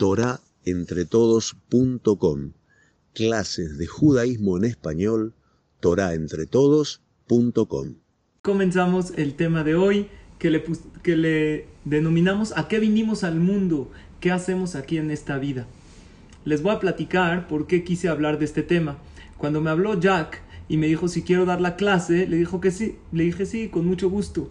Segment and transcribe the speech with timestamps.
[0.00, 2.52] torahentretodos.com.
[3.12, 5.34] Clases de judaísmo en español,
[5.80, 7.96] torahentretodos.com.
[8.40, 10.08] Comenzamos el tema de hoy
[10.38, 10.64] que le,
[11.02, 13.90] que le denominamos ¿A qué vinimos al mundo?
[14.20, 15.66] ¿Qué hacemos aquí en esta vida?
[16.46, 18.96] Les voy a platicar por qué quise hablar de este tema.
[19.36, 20.40] Cuando me habló Jack
[20.70, 22.96] y me dijo si quiero dar la clase, le dijo que sí.
[23.12, 24.48] Le dije sí, con mucho gusto.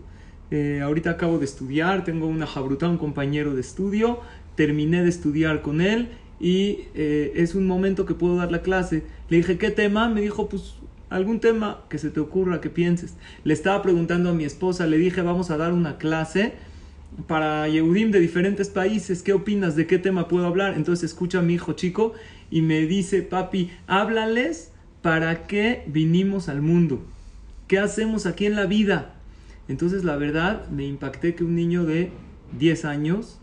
[0.51, 4.21] Eh, ahorita acabo de estudiar, tengo una jabruta, un compañero de estudio,
[4.59, 9.03] terminé de estudiar con él y eh, es un momento que puedo dar la clase.
[9.29, 10.09] Le dije, ¿qué tema?
[10.09, 10.73] Me dijo, pues
[11.09, 13.15] algún tema que se te ocurra, que pienses.
[13.45, 16.55] Le estaba preguntando a mi esposa, le dije, vamos a dar una clase
[17.25, 19.77] para Yehudim de diferentes países, ¿qué opinas?
[19.77, 20.73] ¿De qué tema puedo hablar?
[20.75, 22.11] Entonces escucha a mi hijo chico
[22.51, 27.01] y me dice, papi, háblales para qué vinimos al mundo.
[27.69, 29.15] ¿Qué hacemos aquí en la vida?
[29.69, 32.11] Entonces la verdad me impacté que un niño de
[32.59, 33.39] 10 años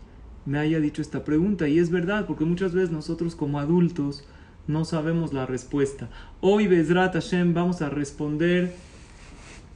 [0.47, 4.23] me haya dicho esta pregunta y es verdad porque muchas veces nosotros como adultos
[4.65, 6.09] no sabemos la respuesta.
[6.39, 8.73] Hoy Bezrat Hashem vamos a responder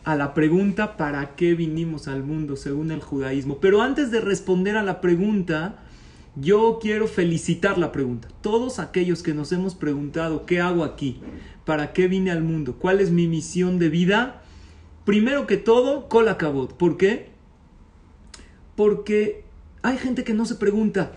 [0.05, 3.58] a la pregunta ¿para qué vinimos al mundo según el judaísmo?
[3.58, 5.75] Pero antes de responder a la pregunta,
[6.38, 8.30] yo quiero felicitar la pregunta.
[8.39, 11.19] Todos aquellos que nos hemos preguntado ¿qué hago aquí?
[11.66, 12.77] ¿Para qué vine al mundo?
[12.80, 14.42] ¿Cuál es mi misión de vida?
[15.03, 16.77] Primero que todo, colacabot.
[16.77, 17.30] ¿Por qué?
[18.77, 19.50] Porque
[19.83, 21.11] hay gente que no se pregunta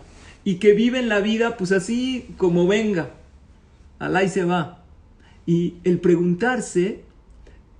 [0.45, 3.11] y que vive en la vida pues así como venga.
[3.99, 4.85] Alá y se va.
[5.47, 7.03] Y el preguntarse,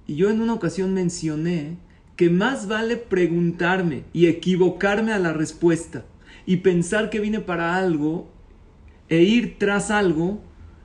[0.07, 1.77] y yo en una ocasión mencioné
[2.17, 6.05] que más vale preguntarme y equivocarme a la respuesta
[6.47, 8.29] y pensar que vine para algo
[9.09, 10.41] e ir tras algo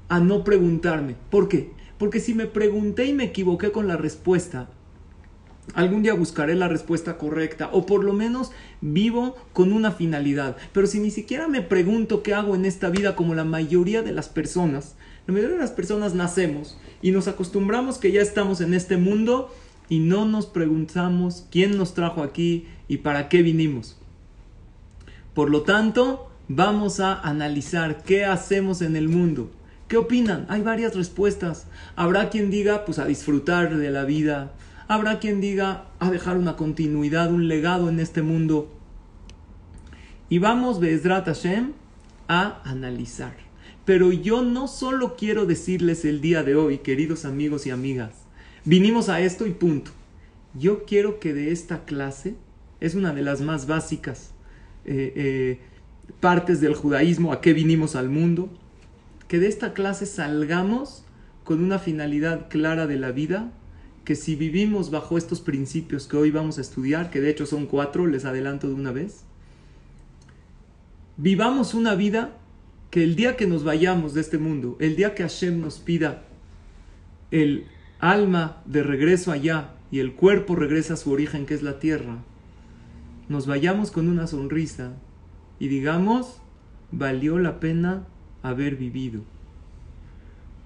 [0.07, 1.15] a no preguntarme.
[1.29, 1.71] ¿Por qué?
[1.97, 4.69] Porque si me pregunté y me equivoqué con la respuesta,
[5.73, 10.57] algún día buscaré la respuesta correcta o por lo menos vivo con una finalidad.
[10.73, 14.11] Pero si ni siquiera me pregunto qué hago en esta vida como la mayoría de
[14.11, 14.95] las personas,
[15.27, 19.53] la mayoría de las personas nacemos y nos acostumbramos que ya estamos en este mundo
[19.89, 23.97] y no nos preguntamos quién nos trajo aquí y para qué vinimos.
[25.33, 29.51] Por lo tanto, vamos a analizar qué hacemos en el mundo.
[29.87, 30.45] ¿Qué opinan?
[30.49, 31.65] Hay varias respuestas.
[31.95, 34.51] Habrá quien diga, pues a disfrutar de la vida.
[34.89, 38.73] Habrá quien diga, a dejar una continuidad, un legado en este mundo.
[40.29, 41.73] Y vamos, Bezrat Hashem,
[42.27, 43.35] a analizar.
[43.85, 48.13] Pero yo no solo quiero decirles el día de hoy, queridos amigos y amigas,
[48.65, 49.91] vinimos a esto y punto.
[50.55, 52.33] Yo quiero que de esta clase,
[52.79, 54.31] es una de las más básicas
[54.85, 55.59] eh, eh,
[56.19, 58.49] partes del judaísmo, a qué vinimos al mundo,
[59.27, 61.05] que de esta clase salgamos
[61.43, 63.51] con una finalidad clara de la vida,
[64.09, 67.67] que si vivimos bajo estos principios que hoy vamos a estudiar, que de hecho son
[67.67, 69.23] cuatro, les adelanto de una vez,
[71.15, 72.35] vivamos una vida
[72.89, 76.23] que el día que nos vayamos de este mundo, el día que Hashem nos pida
[77.29, 77.67] el
[77.99, 82.17] alma de regreso allá y el cuerpo regresa a su origen que es la tierra,
[83.27, 84.93] nos vayamos con una sonrisa
[85.59, 86.41] y digamos,
[86.91, 88.07] valió la pena
[88.41, 89.21] haber vivido.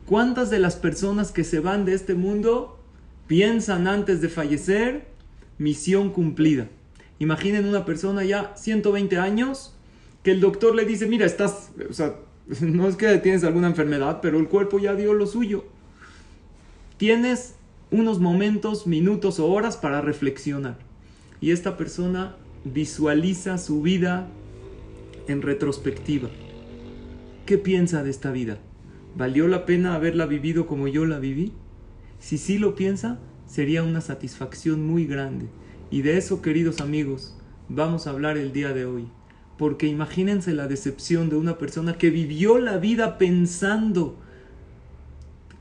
[0.06, 2.80] ¿Cuántas de las personas que se van de este mundo
[3.34, 5.08] piensan antes de fallecer,
[5.58, 6.70] misión cumplida?
[7.18, 9.74] Imaginen una persona ya 120 años
[10.22, 12.14] que el doctor le dice, mira, estás, o sea,
[12.62, 15.66] no es que tienes alguna enfermedad, pero el cuerpo ya dio lo suyo.
[16.98, 17.56] Tienes
[17.90, 20.78] unos momentos, minutos o horas para reflexionar.
[21.42, 22.36] Y esta persona
[22.66, 24.28] visualiza su vida
[25.28, 26.30] en retrospectiva.
[27.48, 28.60] ¿Qué piensa de esta vida?
[29.16, 31.52] ¿Valió la pena haberla vivido como yo la viví?
[32.24, 35.48] Si sí lo piensa, sería una satisfacción muy grande.
[35.92, 37.36] Y de eso, queridos amigos,
[37.68, 39.08] vamos a hablar el día de hoy.
[39.58, 44.18] Porque imagínense la decepción de una persona que vivió la vida pensando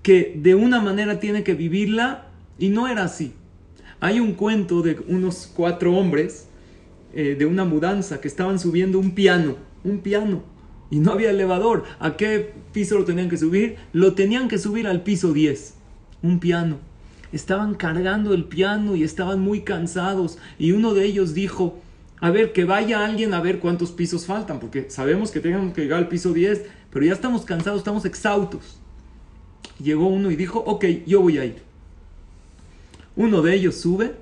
[0.05, 2.29] que de una manera tiene que vivirla
[2.61, 3.33] y no era así.
[3.99, 6.47] Hay un cuento de unos cuatro hombres
[7.13, 10.45] eh, de una mudanza que estaban subiendo un piano, un piano,
[10.93, 11.83] y no había elevador.
[11.99, 13.79] ¿A qué piso lo tenían que subir?
[13.93, 15.82] Lo tenían que subir al piso 10,
[16.23, 16.79] un piano.
[17.33, 21.81] Estaban cargando el piano y estaban muy cansados y uno de ellos dijo,
[22.21, 25.83] a ver, que vaya alguien a ver cuántos pisos faltan, porque sabemos que tenemos que
[25.83, 28.79] llegar al piso 10, pero ya estamos cansados, estamos exhaustos.
[29.83, 31.63] Llegó uno y dijo, ok, yo voy a ir.
[33.17, 34.15] Uno de ellos sube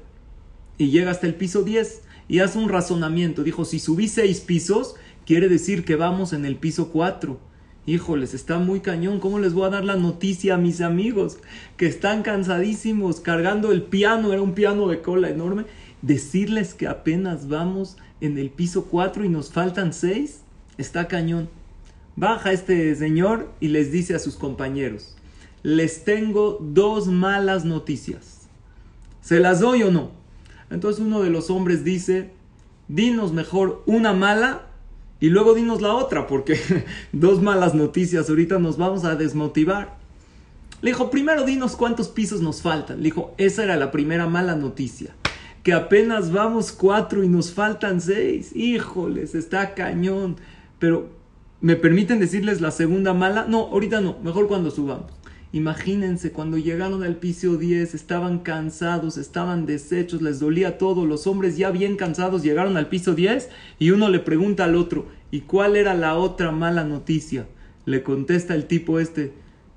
[0.79, 3.43] y llega hasta el piso 10 y hace un razonamiento.
[3.43, 4.95] Dijo, si subí seis pisos,
[5.27, 7.39] quiere decir que vamos en el piso 4.
[7.87, 9.21] Híjoles, está muy cañón.
[9.21, 11.39] ¿Cómo les voy a dar la noticia a mis amigos
[11.77, 14.33] que están cansadísimos cargando el piano?
[14.33, 15.65] Era un piano de cola enorme
[16.03, 20.43] decirles que apenas vamos en el piso 4 y nos faltan 6,
[20.79, 21.49] está cañón.
[22.17, 25.17] Baja este señor y les dice a sus compañeros,
[25.63, 28.49] les tengo dos malas noticias.
[29.23, 30.11] ¿Se las doy o no?
[30.71, 32.31] Entonces uno de los hombres dice,
[32.89, 34.70] dinos mejor una mala
[35.21, 36.59] y luego dinos la otra, porque
[37.13, 39.99] dos malas noticias ahorita nos vamos a desmotivar.
[40.81, 42.99] Le dijo, primero dinos cuántos pisos nos faltan.
[42.99, 45.15] Le dijo, esa era la primera mala noticia.
[45.63, 48.57] Que apenas vamos cuatro y nos faltan seis.
[48.57, 50.37] Híjoles, está cañón.
[50.79, 51.11] Pero,
[51.61, 53.45] ¿me permiten decirles la segunda mala?
[53.47, 55.13] No, ahorita no, mejor cuando subamos.
[55.53, 61.07] Imagínense, cuando llegaron al piso 10, estaban cansados, estaban deshechos, les dolía todo.
[61.07, 63.49] Los hombres ya bien cansados llegaron al piso 10
[63.81, 67.49] y uno le pregunta al otro, ¿y cuál era la otra mala noticia?
[67.85, 69.33] Le contesta el tipo este,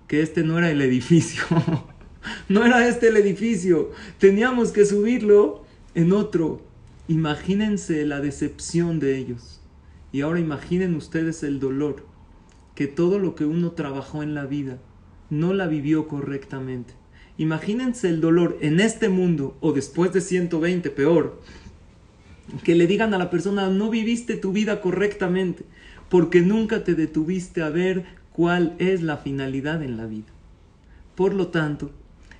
[0.07, 1.43] que este no era el edificio.
[2.49, 3.91] no era este el edificio.
[4.19, 5.65] Teníamos que subirlo
[5.95, 6.61] en otro.
[7.07, 9.61] Imagínense la decepción de ellos.
[10.11, 12.05] Y ahora imaginen ustedes el dolor,
[12.75, 14.77] que todo lo que uno trabajó en la vida,
[15.29, 16.93] no la vivió correctamente.
[17.37, 21.41] Imagínense el dolor en este mundo o después de 120, peor,
[22.63, 25.65] que le digan a la persona, no viviste tu vida correctamente,
[26.09, 30.27] porque nunca te detuviste a ver cuál es la finalidad en la vida.
[31.15, 31.91] Por lo tanto,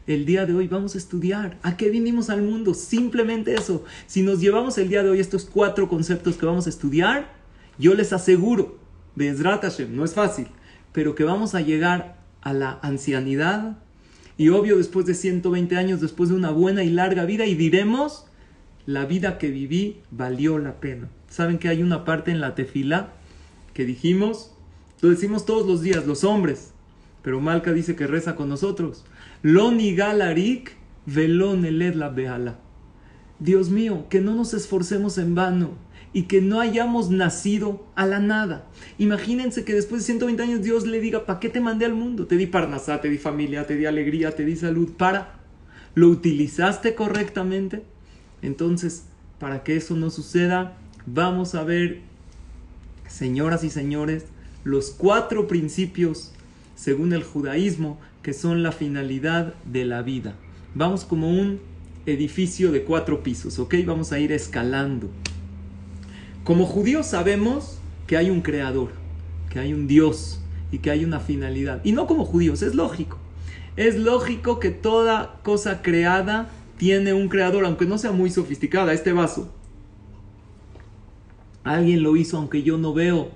[0.06, 3.86] el día de hoy vamos a estudiar a qué vinimos al mundo, simplemente eso.
[4.06, 7.34] Si nos llevamos el día de hoy estos cuatro conceptos que vamos a estudiar,
[7.78, 8.78] yo les aseguro,
[9.18, 10.48] Hashem, no es fácil,
[10.92, 13.78] pero que vamos a llegar a la ancianidad
[14.38, 18.25] y obvio después de 120 años, después de una buena y larga vida y diremos,
[18.86, 21.10] la vida que viví valió la pena.
[21.30, 23.13] ¿Saben que hay una parte en la tefila
[23.74, 24.51] que dijimos?
[25.01, 26.72] Lo decimos todos los días, los hombres,
[27.22, 29.06] pero Malca dice que reza con nosotros.
[29.42, 30.75] Lo galarik
[31.06, 31.66] velon
[31.98, 32.60] la beala.
[33.39, 35.72] Dios mío, que no nos esforcemos en vano
[36.13, 38.65] y que no hayamos nacido a la nada.
[39.00, 42.27] Imagínense que después de 120 años Dios le diga, ¿para qué te mandé al mundo?
[42.27, 44.92] Te di parnasá, te di familia, te di alegría, te di salud.
[44.95, 45.39] ¿Para?
[45.95, 47.83] ¿Lo utilizaste correctamente?
[48.44, 49.06] Entonces,
[49.39, 52.01] para que eso no suceda, vamos a ver,
[53.07, 54.25] señoras y señores,
[54.63, 56.31] los cuatro principios,
[56.75, 60.36] según el judaísmo, que son la finalidad de la vida.
[60.75, 61.60] Vamos como un
[62.06, 63.75] edificio de cuatro pisos, ¿ok?
[63.86, 65.10] Vamos a ir escalando.
[66.44, 68.90] Como judíos sabemos que hay un creador,
[69.50, 70.42] que hay un Dios
[70.74, 71.80] y que hay una finalidad.
[71.86, 73.18] Y no como judíos, es lógico.
[73.78, 78.92] Es lógico que toda cosa creada tiene un creador, aunque no sea muy sofisticada.
[78.92, 79.54] Este vaso.
[81.63, 83.31] Alguien lo hizo aunque yo no veo.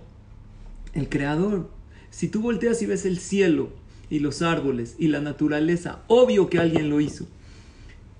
[0.94, 1.70] El creador.
[2.10, 3.70] Si tú volteas y ves el cielo
[4.10, 7.26] y los árboles y la naturaleza, obvio que alguien lo hizo.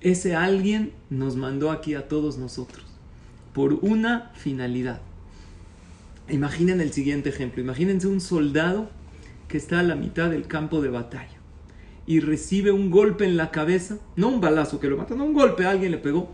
[0.00, 2.87] Ese alguien nos mandó aquí a todos nosotros
[3.52, 5.00] por una finalidad.
[6.28, 7.62] Imaginen el siguiente ejemplo.
[7.62, 8.90] Imagínense un soldado
[9.48, 11.38] que está a la mitad del campo de batalla
[12.06, 15.34] y recibe un golpe en la cabeza, no un balazo que lo mata, no un
[15.34, 16.30] golpe, alguien le pegó.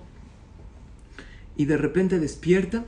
[1.57, 2.85] Y de repente despierta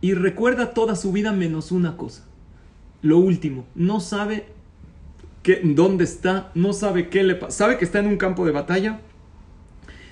[0.00, 2.24] y recuerda toda su vida menos una cosa.
[3.00, 4.46] Lo último, no sabe
[5.62, 7.58] dónde está, no sabe qué le pasa.
[7.58, 9.00] Sabe que está en un campo de batalla,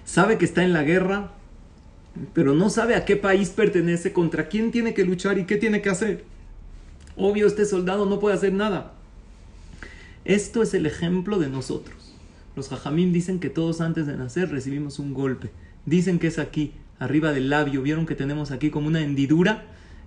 [0.05, 1.33] sabe que está en la guerra,
[2.35, 5.83] pero no sabe a qué país pertenece, contra quién tiene que luchar y qué tiene
[5.83, 6.25] que hacer.
[7.17, 8.95] Obvio, este soldado no puede hacer nada.
[10.25, 12.15] Esto es el ejemplo de nosotros.
[12.55, 15.51] Los jajamim dicen que todos antes de nacer recibimos un golpe.
[15.87, 17.83] Dicen que es aquí, arriba del labio.
[17.83, 19.65] Vieron que tenemos aquí como una hendidura,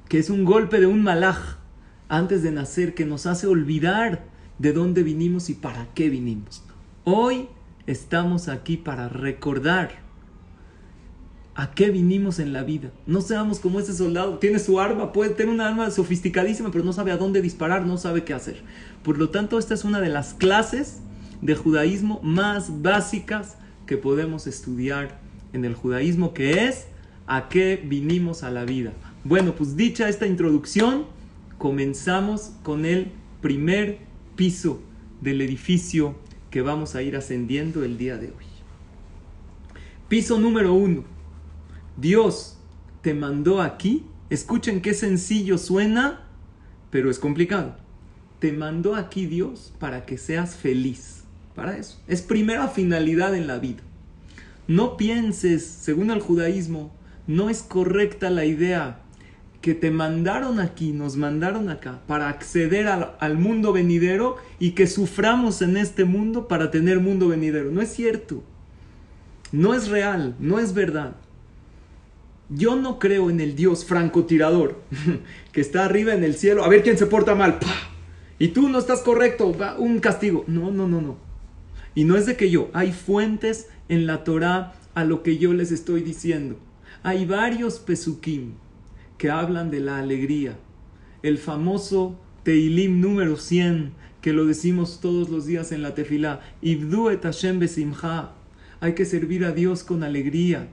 [0.08, 1.58] que es un golpe de un malaj
[2.08, 4.24] antes de nacer, que nos hace olvidar
[4.60, 6.64] de dónde vinimos y para qué vinimos.
[7.04, 7.50] Hoy
[7.88, 10.05] estamos aquí para recordar
[11.58, 12.92] ¿A qué vinimos en la vida?
[13.08, 14.40] No seamos como ese soldado.
[14.40, 17.98] Tiene su arma, puede tener una arma sofisticadísima, pero no sabe a dónde disparar, no
[17.98, 18.62] sabe qué hacer.
[19.04, 21.00] Por lo tanto, esta es una de las clases
[21.42, 25.18] de judaísmo más básicas que podemos estudiar
[25.54, 26.88] en el judaísmo, que es
[27.26, 28.92] a qué vinimos a la vida.
[29.24, 31.06] Bueno, pues dicha esta introducción,
[31.58, 34.00] comenzamos con el primer
[34.36, 34.82] piso
[35.22, 36.16] del edificio
[36.50, 38.46] que vamos a ir ascendiendo el día de hoy.
[40.10, 41.15] Piso número uno
[41.98, 42.58] Dios
[43.02, 44.06] te mandó aquí.
[44.30, 46.22] Escuchen qué sencillo suena,
[46.90, 47.76] pero es complicado.
[48.40, 51.24] Te mandó aquí Dios para que seas feliz.
[51.56, 52.02] Para eso.
[52.08, 53.82] Es primera finalidad en la vida.
[54.68, 56.92] No pienses, según el judaísmo,
[57.28, 59.00] no es correcta la idea
[59.62, 65.64] que te mandaron aquí, nos mandaron acá, para acceder al, mundo venidero y que suframos
[65.64, 67.72] en este mundo para tener mundo venidero.
[67.72, 68.44] No es cierto.
[69.52, 71.16] No es real, no es verdad.
[72.50, 74.82] Yo no creo en el Dios francotirador
[75.52, 76.64] que está arriba en el cielo.
[76.64, 77.60] A ver quién se porta mal.
[78.38, 79.56] Y tú no estás correcto.
[79.58, 80.44] Va, un castigo.
[80.48, 81.18] No, no, no, no.
[81.96, 82.70] Y no es de que yo.
[82.74, 86.60] Hay fuentes en la Torah a lo que yo les estoy diciendo.
[87.04, 88.54] Hay varios pesukim
[89.18, 90.58] que hablan de la alegría.
[91.24, 96.42] El famoso Teilim número 100, que lo decimos todos los días en la tefilá.
[96.62, 98.34] Ibdu et Hashem besimcha.
[98.82, 100.68] Hay que servir a Dios con alegría.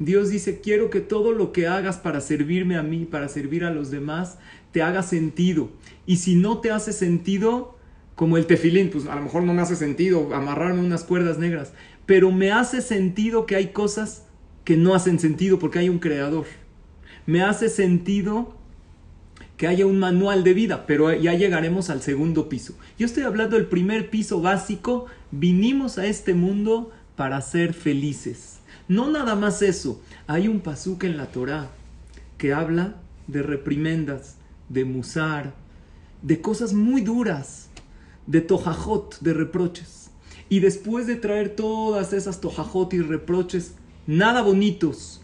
[0.00, 3.70] Dios dice, quiero que todo lo que hagas para servirme a mí, para servir a
[3.70, 4.38] los demás,
[4.72, 5.68] te haga sentido.
[6.06, 7.76] Y si no te hace sentido,
[8.14, 11.74] como el tefilín, pues a lo mejor no me hace sentido amarrarme unas cuerdas negras,
[12.06, 14.24] pero me hace sentido que hay cosas
[14.64, 16.46] que no hacen sentido porque hay un creador.
[17.26, 18.56] Me hace sentido
[19.58, 22.74] que haya un manual de vida, pero ya llegaremos al segundo piso.
[22.98, 28.49] Yo estoy hablando del primer piso básico, vinimos a este mundo para ser felices.
[28.90, 30.02] No nada más eso.
[30.26, 31.70] Hay un pasuk en la Torah
[32.38, 32.96] que habla
[33.28, 34.34] de reprimendas,
[34.68, 35.54] de musar,
[36.22, 37.68] de cosas muy duras,
[38.26, 40.10] de tojajot, de reproches.
[40.48, 43.74] Y después de traer todas esas tojajot y reproches,
[44.08, 45.20] nada bonitos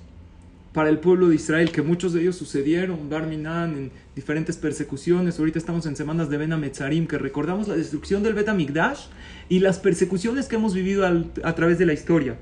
[0.72, 5.40] para el pueblo de Israel, que muchos de ellos sucedieron, Barminan, en diferentes persecuciones.
[5.40, 9.06] Ahorita estamos en semanas de Ben Ametzarim, que recordamos la destrucción del Bet Amigdash
[9.48, 12.38] y las persecuciones que hemos vivido a través de la historia.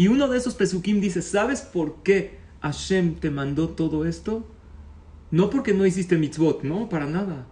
[0.00, 4.46] Y uno de esos pesukim dice, ¿sabes por qué Hashem te mandó todo esto?
[5.30, 7.46] No porque no hiciste mitzvot, no, para nada.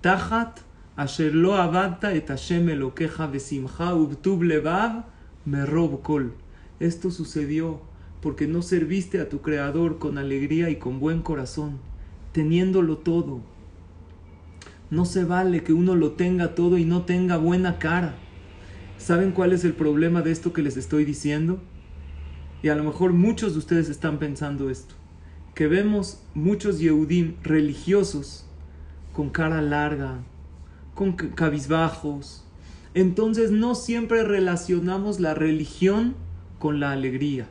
[0.00, 0.60] Tahat
[0.96, 5.04] asher lo abadta et Hashem elokeja besimcha ubtub levav
[5.44, 6.32] merob kol.
[6.78, 7.82] Esto sucedió
[8.22, 11.80] porque no serviste a tu Creador con alegría y con buen corazón,
[12.32, 13.42] teniéndolo todo.
[14.88, 18.14] No se vale que uno lo tenga todo y no tenga buena cara.
[18.96, 21.60] ¿Saben cuál es el problema de esto que les estoy diciendo?
[22.62, 24.94] Y a lo mejor muchos de ustedes están pensando esto,
[25.54, 28.44] que vemos muchos Yehudim religiosos
[29.12, 30.18] con cara larga,
[30.94, 32.44] con cabizbajos.
[32.94, 36.14] Entonces no siempre relacionamos la religión
[36.58, 37.48] con la alegría.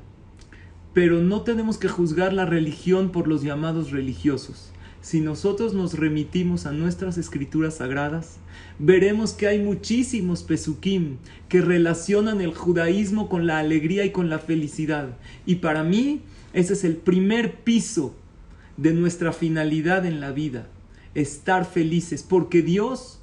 [0.94, 4.69] Pero no tenemos que juzgar la religión por los llamados religiosos.
[5.02, 8.38] Si nosotros nos remitimos a nuestras escrituras sagradas,
[8.80, 14.40] veremos que hay muchísimos pesukim que relacionan el judaísmo con la alegría y con la
[14.40, 15.18] felicidad.
[15.46, 18.14] Y para mí, ese es el primer piso
[18.76, 20.68] de nuestra finalidad en la vida,
[21.16, 23.22] estar felices, porque Dios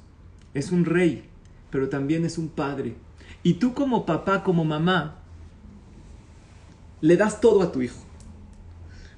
[0.55, 1.25] es un rey,
[1.69, 2.95] pero también es un padre.
[3.43, 5.19] Y tú como papá, como mamá,
[7.01, 7.99] le das todo a tu hijo.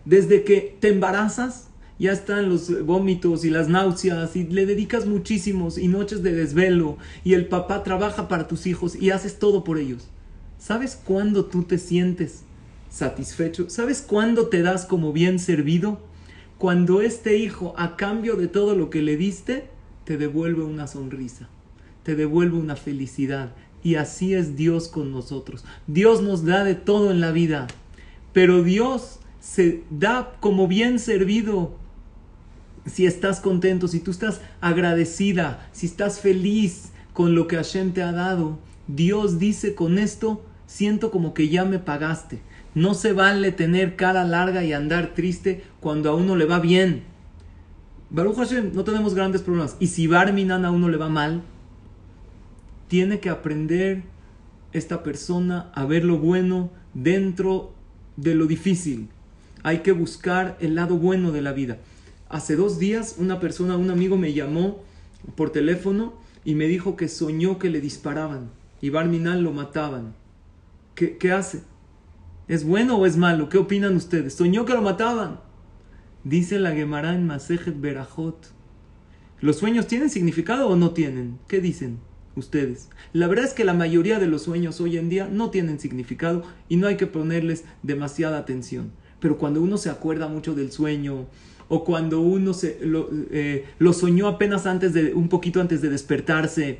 [0.03, 1.68] Desde que te embarazas,
[1.99, 6.97] ya están los vómitos y las náuseas y le dedicas muchísimos y noches de desvelo
[7.25, 10.07] y el papá trabaja para tus hijos y haces todo por ellos.
[10.57, 12.43] ¿Sabes cuándo tú te sientes
[12.89, 13.69] satisfecho?
[13.69, 15.99] ¿Sabes cuándo te das como bien servido?
[16.57, 19.69] Cuando este hijo, a cambio de todo lo que le diste,
[20.05, 21.49] te devuelve una sonrisa,
[22.03, 23.53] te devuelve una felicidad.
[23.83, 25.63] Y así es Dios con nosotros.
[25.87, 27.67] Dios nos da de todo en la vida,
[28.33, 31.78] pero Dios se da como bien servido
[32.89, 38.01] si estás contento, si tú estás agradecida, si estás feliz con lo que Hashem te
[38.01, 42.41] ha dado, Dios dice con esto, siento como que ya me pagaste.
[42.75, 47.03] No se vale tener cara larga y andar triste cuando a uno le va bien.
[48.09, 49.75] Baruch Hashem, no tenemos grandes problemas.
[49.79, 51.43] Y si Barminan a uno le va mal,
[52.87, 54.03] tiene que aprender
[54.71, 57.73] esta persona a ver lo bueno dentro
[58.17, 59.09] de lo difícil.
[59.63, 61.77] Hay que buscar el lado bueno de la vida.
[62.29, 64.83] Hace dos días una persona, un amigo me llamó
[65.35, 66.13] por teléfono
[66.45, 70.13] y me dijo que soñó que le disparaban y Barminal lo mataban.
[70.93, 71.63] ¿Qué, ¿Qué, hace?
[72.47, 73.49] ¿Es bueno o es malo?
[73.49, 74.35] ¿Qué opinan ustedes?
[74.35, 75.39] Soñó que lo mataban.
[76.23, 78.53] Dice la Gemara en Masejet Berajot.
[79.41, 81.39] ¿Los sueños tienen significado o no tienen?
[81.47, 81.97] ¿Qué dicen
[82.35, 82.89] ustedes?
[83.11, 86.43] La verdad es que la mayoría de los sueños hoy en día no tienen significado
[86.67, 88.91] y no hay que ponerles demasiada atención.
[89.19, 91.25] Pero cuando uno se acuerda mucho del sueño,
[91.69, 92.79] o cuando uno se,
[93.31, 96.79] eh, lo, soñó apenas antes de, un poquito antes de despertarse,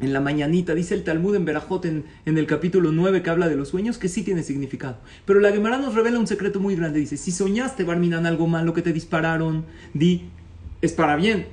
[0.00, 3.56] en la mañanita, dice el Talmud en Berajot en, el capítulo 9 que habla de
[3.56, 4.98] los sueños, que sí tiene significado.
[5.24, 7.00] Pero la Gemara nos revela un secreto muy grande.
[7.00, 9.64] Dice, si soñaste, Barminan, algo malo que te dispararon,
[9.94, 10.30] di,
[10.82, 11.46] es para bien.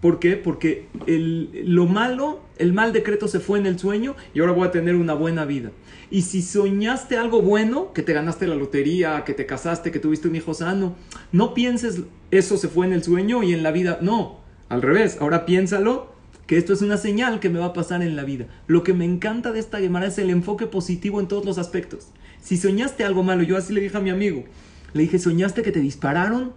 [0.00, 0.36] ¿Por qué?
[0.36, 4.68] Porque el, lo malo, el mal decreto se fue en el sueño y ahora voy
[4.68, 5.72] a tener una buena vida.
[6.10, 10.26] Y si soñaste algo bueno, que te ganaste la lotería, que te casaste, que tuviste
[10.26, 10.96] un hijo sano,
[11.30, 12.00] no pienses
[12.30, 13.98] eso se fue en el sueño y en la vida.
[14.00, 15.18] No, al revés.
[15.20, 16.12] Ahora piénsalo
[16.46, 18.46] que esto es una señal que me va a pasar en la vida.
[18.66, 22.08] Lo que me encanta de esta Gemara es el enfoque positivo en todos los aspectos.
[22.42, 24.44] Si soñaste algo malo, yo así le dije a mi amigo,
[24.92, 26.52] Le dije, ¿soñaste que te dispararon?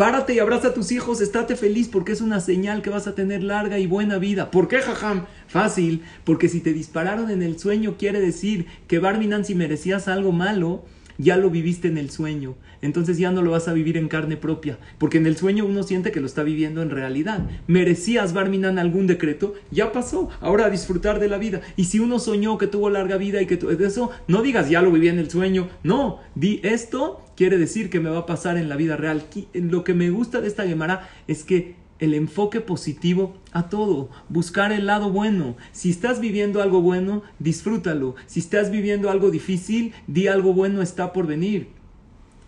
[0.00, 3.14] Párate y abraza a tus hijos, estate feliz porque es una señal que vas a
[3.14, 4.50] tener larga y buena vida.
[4.50, 5.26] ¿Por qué, jajam?
[5.46, 10.32] Fácil, porque si te dispararon en el sueño quiere decir que Barminan si merecías algo
[10.32, 10.86] malo,
[11.20, 14.36] ya lo viviste en el sueño, entonces ya no lo vas a vivir en carne
[14.36, 17.46] propia, porque en el sueño uno siente que lo está viviendo en realidad.
[17.66, 21.60] Merecías, Barminan, algún decreto, ya pasó, ahora a disfrutar de la vida.
[21.76, 24.82] Y si uno soñó que tuvo larga vida y que de eso, no digas ya
[24.82, 28.58] lo viví en el sueño, no, di esto quiere decir que me va a pasar
[28.58, 29.24] en la vida real.
[29.54, 34.72] Lo que me gusta de esta Gemara es que el enfoque positivo a todo, buscar
[34.72, 35.56] el lado bueno.
[35.72, 38.16] Si estás viviendo algo bueno, disfrútalo.
[38.26, 41.68] Si estás viviendo algo difícil, di algo bueno está por venir.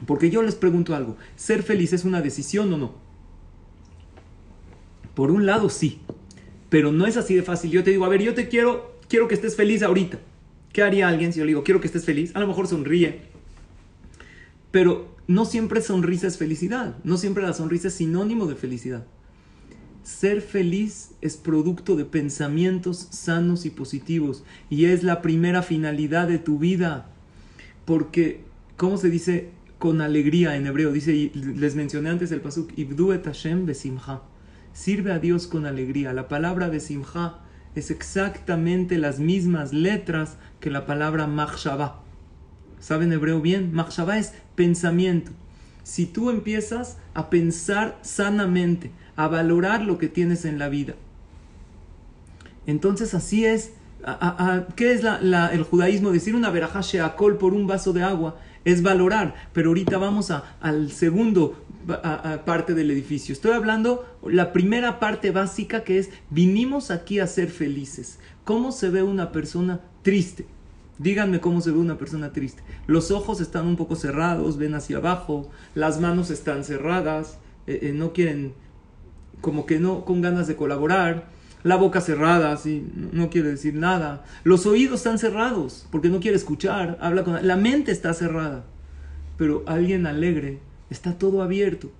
[0.07, 2.95] Porque yo les pregunto algo, ¿ser feliz es una decisión o no?
[5.15, 6.01] Por un lado sí,
[6.71, 7.71] pero no es así de fácil.
[7.71, 10.19] Yo te digo, a ver, yo te quiero, quiero que estés feliz ahorita.
[10.73, 12.35] ¿Qué haría alguien si yo le digo, quiero que estés feliz?
[12.35, 13.21] A lo mejor sonríe.
[14.71, 19.07] Pero no siempre sonrisa es felicidad, no siempre la sonrisa es sinónimo de felicidad.
[20.03, 26.39] Ser feliz es producto de pensamientos sanos y positivos y es la primera finalidad de
[26.39, 27.09] tu vida.
[27.85, 28.41] Porque,
[28.77, 30.93] ¿cómo se dice con alegría en hebreo?
[30.93, 34.23] Dice, les mencioné antes el pasuk, Ibdu et Hashem besimcha.
[34.73, 36.13] Sirve a Dios con alegría.
[36.13, 37.39] La palabra besimcha
[37.77, 42.03] es exactamente las mismas letras que la palabra machshava.
[42.81, 43.73] ¿Saben hebreo bien?
[43.73, 45.31] Machshava es pensamiento.
[45.85, 50.95] Si tú empiezas a pensar sanamente, a valorar lo que tienes en la vida.
[52.67, 53.73] Entonces así es.
[54.77, 56.11] ¿Qué es el judaísmo?
[56.11, 59.35] Decir una verajá sheakol por un vaso de agua es valorar.
[59.53, 61.57] Pero ahorita vamos a, al segundo
[62.45, 63.33] parte del edificio.
[63.33, 68.19] Estoy hablando la primera parte básica que es vinimos aquí a ser felices.
[68.45, 70.47] ¿Cómo se ve una persona triste?
[70.99, 72.63] Díganme cómo se ve una persona triste.
[72.87, 77.93] Los ojos están un poco cerrados, ven hacia abajo, las manos están cerradas, eh, eh,
[77.93, 78.55] no quieren
[79.43, 81.27] como que no con ganas de colaborar,
[81.63, 86.37] la boca cerrada, así, no quiere decir nada, los oídos están cerrados porque no quiere
[86.37, 88.65] escuchar, habla con la mente está cerrada,
[89.37, 91.91] pero alguien alegre está todo abierto.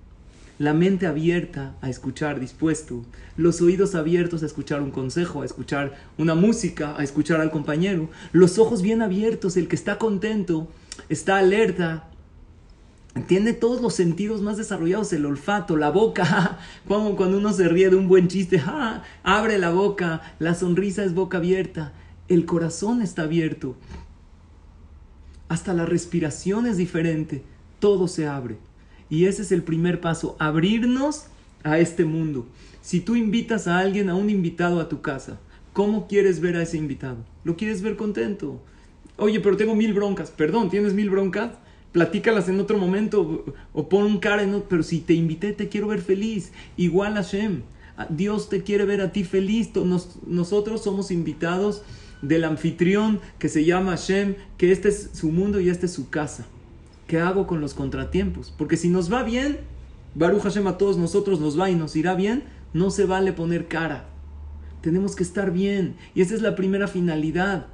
[0.59, 3.03] La mente abierta a escuchar, dispuesto.
[3.37, 8.07] Los oídos abiertos a escuchar un consejo, a escuchar una música, a escuchar al compañero.
[8.31, 10.67] Los ojos bien abiertos, el que está contento,
[11.09, 12.07] está alerta,
[13.27, 17.89] tiene todos los sentidos más desarrollados, el olfato, la boca, como cuando uno se ríe
[17.89, 18.61] de un buen chiste,
[19.23, 21.93] abre la boca, la sonrisa es boca abierta,
[22.27, 23.75] el corazón está abierto,
[25.47, 27.43] hasta la respiración es diferente,
[27.79, 28.57] todo se abre.
[29.09, 31.25] Y ese es el primer paso, abrirnos
[31.63, 32.47] a este mundo.
[32.81, 35.39] Si tú invitas a alguien, a un invitado a tu casa,
[35.71, 37.17] ¿cómo quieres ver a ese invitado?
[37.43, 38.59] ¿Lo quieres ver contento?
[39.17, 40.31] Oye, pero tengo mil broncas.
[40.31, 41.51] Perdón, ¿tienes mil broncas?
[41.93, 45.69] Platícalas en otro momento o pon un cara en otro, pero si te invité te
[45.69, 47.61] quiero ver feliz, igual Hashem,
[48.09, 49.69] Dios te quiere ver a ti feliz,
[50.27, 51.83] nosotros somos invitados
[52.21, 56.09] del anfitrión que se llama Hashem, que este es su mundo y este es su
[56.09, 56.45] casa.
[57.07, 58.51] ¿Qué hago con los contratiempos?
[58.57, 59.59] Porque si nos va bien,
[60.15, 63.67] Baruch Hashem a todos nosotros nos va y nos irá bien, no se vale poner
[63.67, 64.05] cara.
[64.81, 67.67] Tenemos que estar bien y esa es la primera finalidad.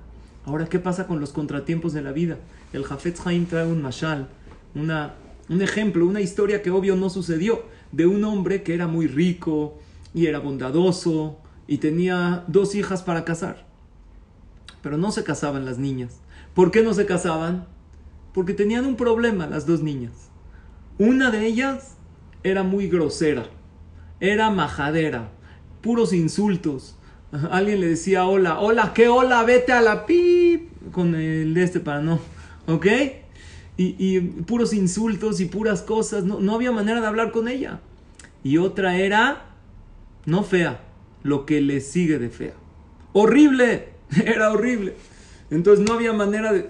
[0.45, 2.37] Ahora, ¿qué pasa con los contratiempos de la vida?
[2.73, 4.29] El Jafetz Haim trae un mashal,
[4.75, 5.15] una,
[5.49, 9.79] un ejemplo, una historia que obvio no sucedió, de un hombre que era muy rico
[10.13, 13.65] y era bondadoso y tenía dos hijas para casar.
[14.81, 16.21] Pero no se casaban las niñas.
[16.53, 17.67] ¿Por qué no se casaban?
[18.33, 20.29] Porque tenían un problema las dos niñas.
[20.97, 21.97] Una de ellas
[22.43, 23.45] era muy grosera,
[24.19, 25.31] era majadera,
[25.81, 26.95] puros insultos,
[27.51, 29.43] Alguien le decía hola, hola, ¿qué hola?
[29.43, 32.19] Vete a la pip con el de este para no,
[32.69, 32.87] ¿ok?
[33.77, 37.79] Y, puros insultos y puras cosas, no, no había manera de hablar con ella.
[38.43, 39.45] Y otra era,
[40.25, 40.81] no fea,
[41.23, 42.53] lo que le sigue de fea.
[43.13, 43.89] Horrible,
[44.25, 44.95] era horrible.
[45.49, 46.67] Entonces no había manera de...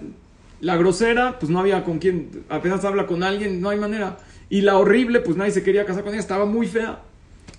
[0.60, 4.18] La grosera, pues no había con quien, apenas habla con alguien, no hay manera.
[4.50, 7.02] Y la horrible, pues nadie se quería casar con ella, estaba muy fea.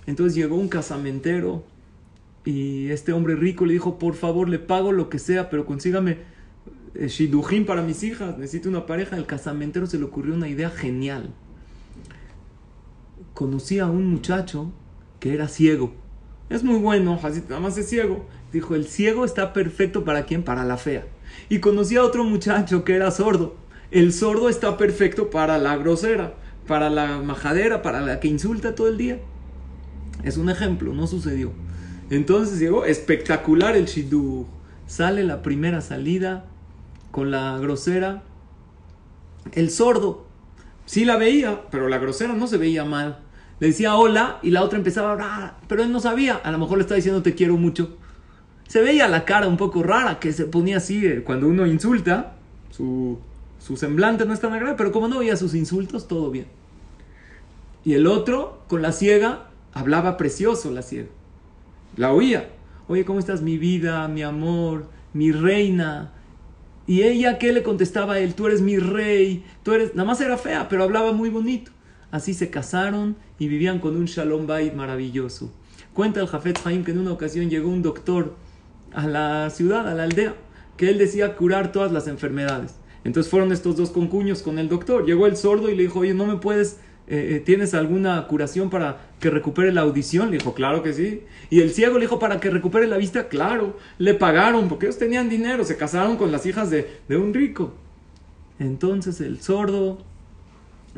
[0.06, 1.64] Entonces llegó un casamentero
[2.44, 6.18] y este hombre rico le dijo, por favor, le pago lo que sea, pero consígame
[6.94, 9.16] shidujim para mis hijas, necesito una pareja.
[9.16, 11.32] El casamentero se le ocurrió una idea genial.
[13.34, 14.70] Conocí a un muchacho
[15.20, 15.94] que era ciego.
[16.50, 18.26] Es muy bueno, nada más es ciego.
[18.52, 20.42] Dijo, el ciego está perfecto para quién?
[20.42, 21.06] Para la fea.
[21.48, 23.56] Y conocí a otro muchacho que era sordo.
[23.90, 26.34] El sordo está perfecto para la grosera,
[26.66, 29.20] para la majadera, para la que insulta todo el día.
[30.24, 31.52] Es un ejemplo, no sucedió.
[32.10, 34.46] Entonces llegó espectacular el Shidduch.
[34.86, 36.51] Sale la primera salida
[37.12, 38.24] con la grosera.
[39.52, 40.32] El sordo
[40.86, 43.18] Sí la veía, pero la grosera no se veía mal.
[43.60, 46.34] Le decía hola y la otra empezaba a hablar, pero él no sabía.
[46.34, 47.96] A lo mejor le estaba diciendo te quiero mucho.
[48.66, 52.34] Se veía la cara un poco rara que se ponía así eh, cuando uno insulta.
[52.70, 53.18] Su,
[53.58, 56.46] su semblante no es tan agradable, pero como no veía sus insultos, todo bien.
[57.84, 61.08] Y el otro, con la ciega, hablaba precioso la ciega.
[61.96, 62.50] La oía.
[62.88, 66.11] Oye, ¿cómo estás mi vida, mi amor, mi reina?
[66.86, 68.34] Y ella, ¿qué le contestaba a él?
[68.34, 69.94] Tú eres mi rey, tú eres...
[69.94, 71.70] Nada más era fea, pero hablaba muy bonito.
[72.10, 75.52] Así se casaron y vivían con un shalom bait maravilloso.
[75.94, 78.34] Cuenta el Jafet Haim que en una ocasión llegó un doctor
[78.92, 80.34] a la ciudad, a la aldea,
[80.76, 82.74] que él decía curar todas las enfermedades.
[83.04, 85.06] Entonces fueron estos dos concuños con el doctor.
[85.06, 88.70] Llegó el sordo y le dijo, oye, no me puedes eh, eh, ¿tienes alguna curación
[88.70, 90.30] para que recupere la audición?
[90.30, 91.22] Le dijo, claro que sí.
[91.50, 93.76] Y el ciego le dijo, para que recupere la vista, claro.
[93.98, 97.74] Le pagaron porque ellos tenían dinero, se casaron con las hijas de, de un rico.
[98.58, 99.98] Entonces el sordo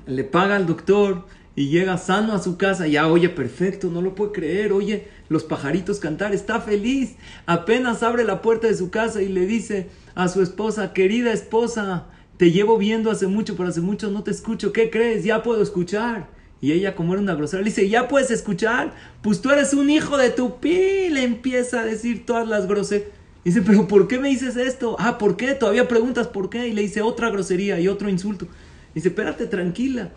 [0.06, 1.24] le paga al doctor
[1.56, 2.86] y llega sano a su casa.
[2.86, 4.72] Ya, oye, perfecto, no lo puede creer.
[4.72, 7.16] Oye, los pajaritos cantar, está feliz.
[7.46, 12.06] Apenas abre la puerta de su casa y le dice a su esposa, querida esposa,
[12.36, 14.72] te llevo viendo hace mucho, pero hace mucho no te escucho.
[14.72, 15.24] ¿Qué crees?
[15.24, 16.28] Ya puedo escuchar.
[16.60, 18.94] Y ella, como era una grosera, le dice, ¿ya puedes escuchar?
[19.22, 21.08] Pues tú eres un hijo de tu pi.
[21.10, 23.08] Le empieza a decir todas las groserías.
[23.44, 24.96] Dice, pero ¿por qué me dices esto?
[24.98, 25.54] Ah, ¿por qué?
[25.54, 26.68] Todavía preguntas por qué.
[26.68, 28.46] Y le dice otra grosería y otro insulto.
[28.94, 30.10] Dice, espérate, tranquila.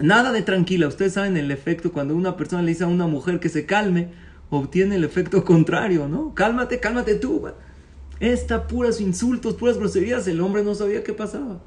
[0.00, 0.86] Nada de tranquila.
[0.86, 4.08] Ustedes saben el efecto cuando una persona le dice a una mujer que se calme,
[4.50, 6.34] obtiene el efecto contrario, ¿no?
[6.34, 7.48] Cálmate, cálmate tú.
[8.20, 11.60] Esta puras insultos, puras groserías, el hombre no sabía qué pasaba.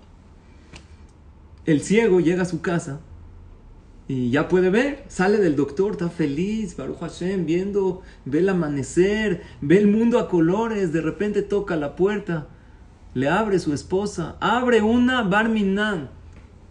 [1.65, 3.01] El ciego llega a su casa
[4.07, 9.43] y ya puede ver, sale del doctor, está feliz, Baruch Hashem, viendo, ve el amanecer,
[9.61, 12.47] ve el mundo a colores, de repente toca la puerta,
[13.13, 16.09] le abre su esposa, abre una Barminan,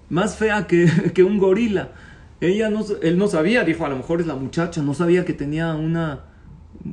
[0.08, 1.92] más fea que, que un gorila.
[2.40, 5.32] Ella no, él no sabía, dijo, a lo mejor es la muchacha, no sabía que
[5.32, 6.24] tenía una,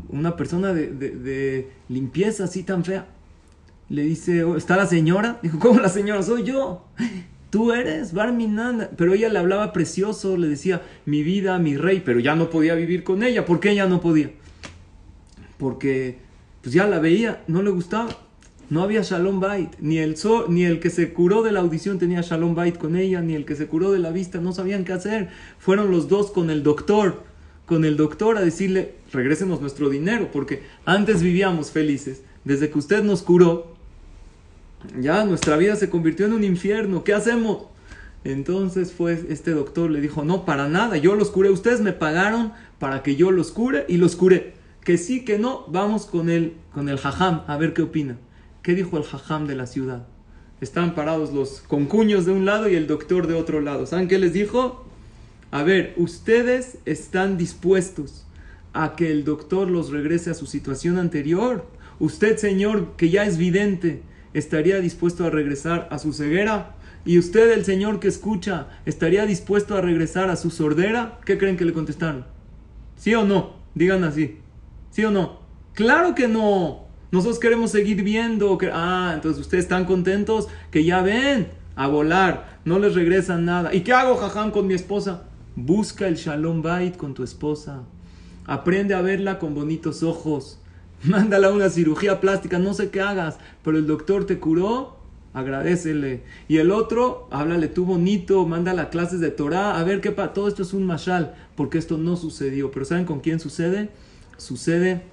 [0.09, 3.07] una persona de, limpieza así tan fea.
[3.89, 5.39] Le dice, oh, ¿está la señora?
[5.43, 6.23] Dijo, ¿cómo la señora?
[6.23, 6.85] Soy yo.
[7.49, 8.89] Tú eres Barminan.
[8.97, 12.75] Pero ella le hablaba precioso, le decía, mi vida, mi rey, pero ya no podía
[12.75, 13.45] vivir con ella.
[13.45, 14.31] ¿Por qué ella no podía?
[15.57, 16.17] Porque
[16.61, 18.09] pues ya la veía, no le gustaba.
[18.71, 19.69] No había Shalom Bait.
[19.79, 20.15] Ni el,
[20.49, 23.45] ni el que se curó de la audición tenía Shalom Bait con ella, ni el
[23.45, 25.29] que se curó de la vista, no sabían qué hacer.
[25.59, 27.23] Fueron los dos con el doctor
[27.65, 32.21] con el doctor a decirle, regresemos nuestro dinero, porque antes vivíamos felices.
[32.43, 33.75] Desde que usted nos curó,
[34.99, 37.03] ya nuestra vida se convirtió en un infierno.
[37.03, 37.65] ¿Qué hacemos?
[38.23, 42.53] Entonces fue este doctor, le dijo, no, para nada, yo los curé, ustedes me pagaron
[42.79, 44.53] para que yo los cure y los curé.
[44.83, 48.17] Que sí, que no, vamos con el, con el jajam, a ver qué opina.
[48.61, 50.07] ¿Qué dijo el jajam de la ciudad?
[50.61, 53.85] Estaban parados los concuños de un lado y el doctor de otro lado.
[53.85, 54.85] ¿Saben qué les dijo?
[55.51, 58.25] A ver, ¿ustedes están dispuestos
[58.73, 61.65] a que el doctor los regrese a su situación anterior?
[61.99, 64.01] ¿Usted, señor, que ya es vidente,
[64.33, 66.75] estaría dispuesto a regresar a su ceguera?
[67.05, 71.19] ¿Y usted, el señor que escucha, estaría dispuesto a regresar a su sordera?
[71.23, 72.25] ¿Qué creen que le contestaron?
[72.97, 73.53] ¿Sí o no?
[73.75, 74.39] Digan así.
[74.89, 75.39] ¿Sí o no?
[75.73, 76.85] Claro que no.
[77.11, 78.57] Nosotros queremos seguir viendo.
[78.73, 82.59] Ah, entonces ustedes están contentos que ya ven a volar.
[82.65, 83.73] No les regresan nada.
[83.73, 85.23] ¿Y qué hago, jajam, con mi esposa?
[85.57, 87.83] Busca el Shalom Bait con tu esposa.
[88.45, 90.59] Aprende a verla con bonitos ojos.
[91.03, 94.97] Mándala a una cirugía plástica, no sé qué hagas, pero el doctor te curó,
[95.33, 96.23] agradecele.
[96.49, 100.33] Y el otro, háblale tú bonito, mándala clases de Torah, a ver qué pasa.
[100.33, 102.69] Todo esto es un mashal, porque esto no sucedió.
[102.71, 103.91] Pero ¿saben con quién sucede?
[104.35, 105.03] Sucede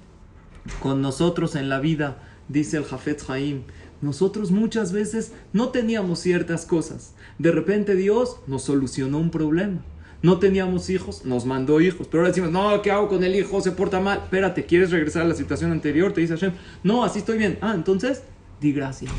[0.81, 2.17] con nosotros en la vida,
[2.49, 3.61] dice el Jafet Haim.
[4.01, 7.13] Nosotros muchas veces no teníamos ciertas cosas.
[7.39, 9.79] De repente Dios nos solucionó un problema
[10.23, 12.07] no teníamos hijos, nos mandó hijos.
[12.07, 13.59] Pero ahora decimos, no, ¿qué hago con el hijo?
[13.59, 14.19] Se porta mal.
[14.23, 16.13] Espérate, ¿quieres regresar a la situación anterior?
[16.13, 17.59] Te dice Hashem, no, así estoy bien.
[17.61, 18.23] Ah, entonces,
[18.61, 19.11] di gracias.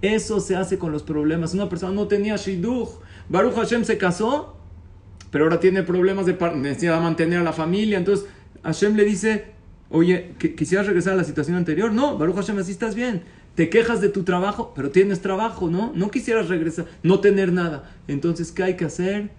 [0.00, 1.52] Eso se hace con los problemas.
[1.52, 2.90] Una persona no tenía shidduch.
[3.28, 4.56] Baruch Hashem se casó,
[5.32, 7.98] pero ahora tiene problemas de necesita mantener a la familia.
[7.98, 8.26] Entonces,
[8.62, 9.46] Hashem le dice,
[9.90, 11.92] oye, ¿quisieras regresar a la situación anterior?
[11.92, 13.24] No, Baruch Hashem, así estás bien.
[13.56, 15.90] Te quejas de tu trabajo, pero tienes trabajo, ¿no?
[15.96, 17.90] No quisieras regresar, no tener nada.
[18.06, 19.30] Entonces, ¿qué hay que hacer?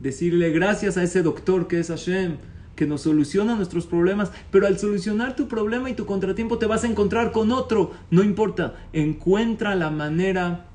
[0.00, 2.36] Decirle gracias a ese doctor que es Hashem,
[2.76, 6.84] que nos soluciona nuestros problemas, pero al solucionar tu problema y tu contratiempo te vas
[6.84, 10.66] a encontrar con otro, no importa, encuentra la manera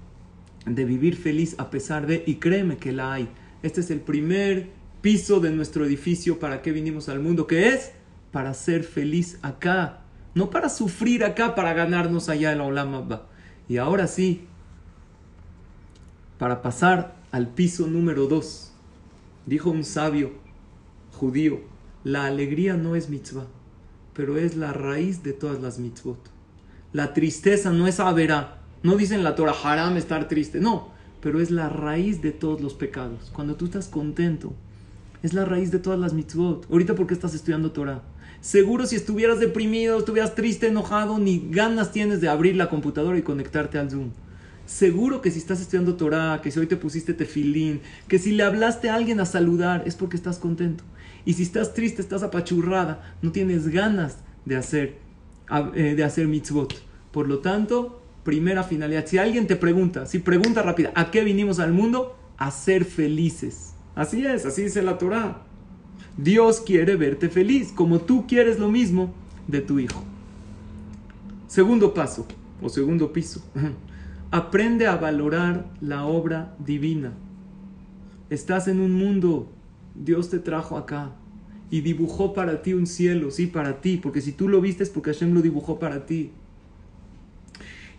[0.66, 3.30] de vivir feliz a pesar de, y créeme que la hay.
[3.62, 4.70] Este es el primer
[5.02, 7.94] piso de nuestro edificio para que vinimos al mundo, que es
[8.32, 10.02] para ser feliz acá,
[10.36, 13.08] no para sufrir acá, para ganarnos allá en la Olam
[13.70, 14.46] Y ahora sí,
[16.38, 18.73] para pasar al piso número 2.
[19.46, 20.32] Dijo un sabio
[21.12, 21.60] judío,
[22.04, 23.48] la alegría no es mitzvah,
[24.14, 26.20] pero es la raíz de todas las mitzvot.
[26.94, 28.60] La tristeza no es averá.
[28.84, 30.90] No dicen la Torah haram estar triste, no,
[31.22, 33.32] pero es la raíz de todos los pecados.
[33.34, 34.54] Cuando tú estás contento,
[35.24, 36.70] es la raíz de todas las mitzvot.
[36.70, 38.02] Ahorita, ¿por qué estás estudiando Torah?
[38.42, 43.22] Seguro si estuvieras deprimido, estuvieras triste, enojado, ni ganas tienes de abrir la computadora y
[43.22, 44.12] conectarte al Zoom.
[44.65, 48.43] Seguro que si estás estudiando Torah, que si hoy te pusiste tefilín, que si le
[48.43, 50.84] hablaste a alguien a saludar, es porque estás contento.
[51.26, 54.97] Y si estás triste, estás apachurrada, no tienes ganas de hacer,
[55.76, 56.73] eh, de hacer mitzvot.
[57.12, 59.06] Por lo tanto, primera finalidad.
[59.06, 62.17] Si alguien te pregunta, si pregunta rápida, ¿a qué vinimos al mundo?
[62.38, 63.73] A ser felices.
[63.95, 65.43] Así es, así dice la Torah.
[66.17, 69.13] Dios quiere verte feliz, como tú quieres lo mismo
[69.47, 70.04] de tu hijo.
[71.47, 72.26] Segundo paso,
[72.62, 73.43] o segundo piso.
[74.34, 77.13] Aprende a valorar la obra divina.
[78.32, 79.48] Estás en un mundo,
[79.93, 81.12] Dios te trajo acá
[81.69, 84.89] y dibujó para ti un cielo, sí, para ti, porque si tú lo viste es
[84.89, 86.32] porque Hashem lo dibujó para ti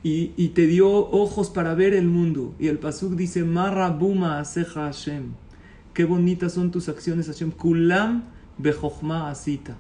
[0.03, 2.53] y, te dio ojos para ver el mundo.
[2.59, 5.35] Y el Pasuk dice, Marabuma aseja Hashem.
[5.95, 7.53] Qué bonitas son tus acciones, Hashem.
[7.53, 8.25] Kulam
[8.59, 9.77] bejochma asita.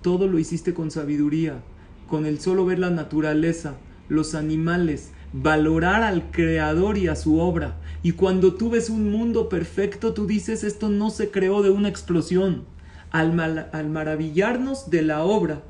[0.00, 1.62] Todo lo hiciste con sabiduría,
[2.08, 3.74] con el solo ver la naturaleza,
[4.08, 7.76] los animales, valorar al Creador y a su obra.
[8.02, 11.88] Y cuando tú ves un mundo perfecto, tú dices, esto no se creó de una
[11.88, 12.64] explosión.
[13.10, 15.62] Al, al maravillarnos de la obra,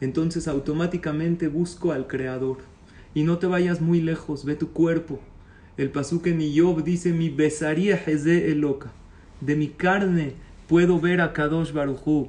[0.00, 2.58] entonces automáticamente busco al Creador.
[3.14, 5.20] Y no te vayas muy lejos, ve tu cuerpo.
[5.76, 8.92] El pasuque en Job dice, mi besaría Jeze Eloka.
[9.40, 10.34] De mi carne
[10.68, 12.28] puedo ver a Kadosh Baruchu.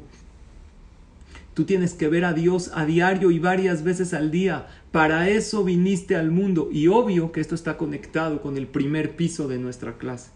[1.57, 4.67] Tú tienes que ver a Dios a diario y varias veces al día.
[4.91, 6.69] Para eso viniste al mundo.
[6.71, 10.29] Y obvio que esto está conectado con el primer piso de nuestra clase.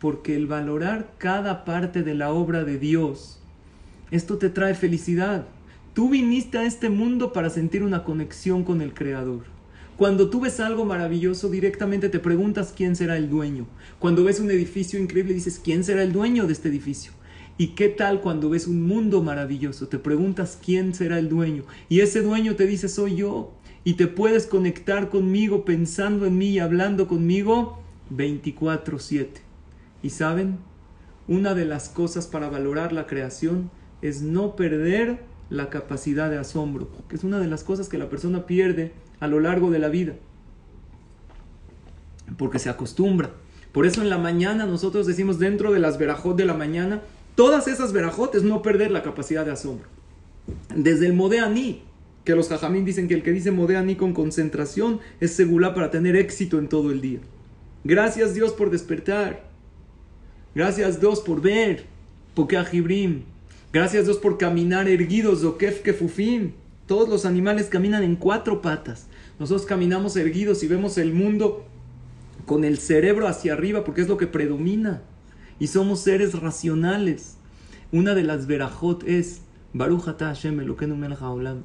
[0.00, 3.40] Porque el valorar cada parte de la obra de Dios,
[4.10, 5.44] esto te trae felicidad.
[5.92, 9.44] Tú viniste a este mundo para sentir una conexión con el Creador.
[9.98, 13.66] Cuando tú ves algo maravilloso, directamente te preguntas quién será el dueño.
[13.98, 17.12] Cuando ves un edificio increíble, dices, ¿quién será el dueño de este edificio?
[17.56, 19.86] ¿Y qué tal cuando ves un mundo maravilloso?
[19.86, 21.62] Te preguntas quién será el dueño.
[21.88, 23.52] Y ese dueño te dice, soy yo.
[23.84, 27.78] Y te puedes conectar conmigo pensando en mí y hablando conmigo
[28.10, 29.42] 24/7.
[30.02, 30.58] ¿Y saben?
[31.28, 33.70] Una de las cosas para valorar la creación
[34.02, 38.08] es no perder la capacidad de asombro, que es una de las cosas que la
[38.08, 40.14] persona pierde a lo largo de la vida.
[42.36, 43.30] Porque se acostumbra.
[43.72, 47.02] Por eso en la mañana nosotros decimos dentro de las verajot de la mañana,
[47.34, 49.88] todas esas verajotes no perder la capacidad de asombro.
[50.74, 51.82] Desde el modeaní,
[52.24, 56.16] que los jajamín dicen que el que dice modeaní con concentración es segura para tener
[56.16, 57.20] éxito en todo el día.
[57.84, 59.44] Gracias Dios por despertar.
[60.54, 61.84] Gracias Dios por ver.
[62.34, 62.56] Porque
[63.72, 65.42] Gracias Dios por caminar erguidos.
[65.42, 66.52] Zokef kefufim.
[66.86, 69.06] Todos los animales caminan en cuatro patas.
[69.38, 71.64] Nosotros caminamos erguidos y vemos el mundo
[72.46, 75.02] con el cerebro hacia arriba porque es lo que predomina.
[75.58, 77.36] Y somos seres racionales.
[77.92, 80.60] Una de las verajot es Baruch Hashem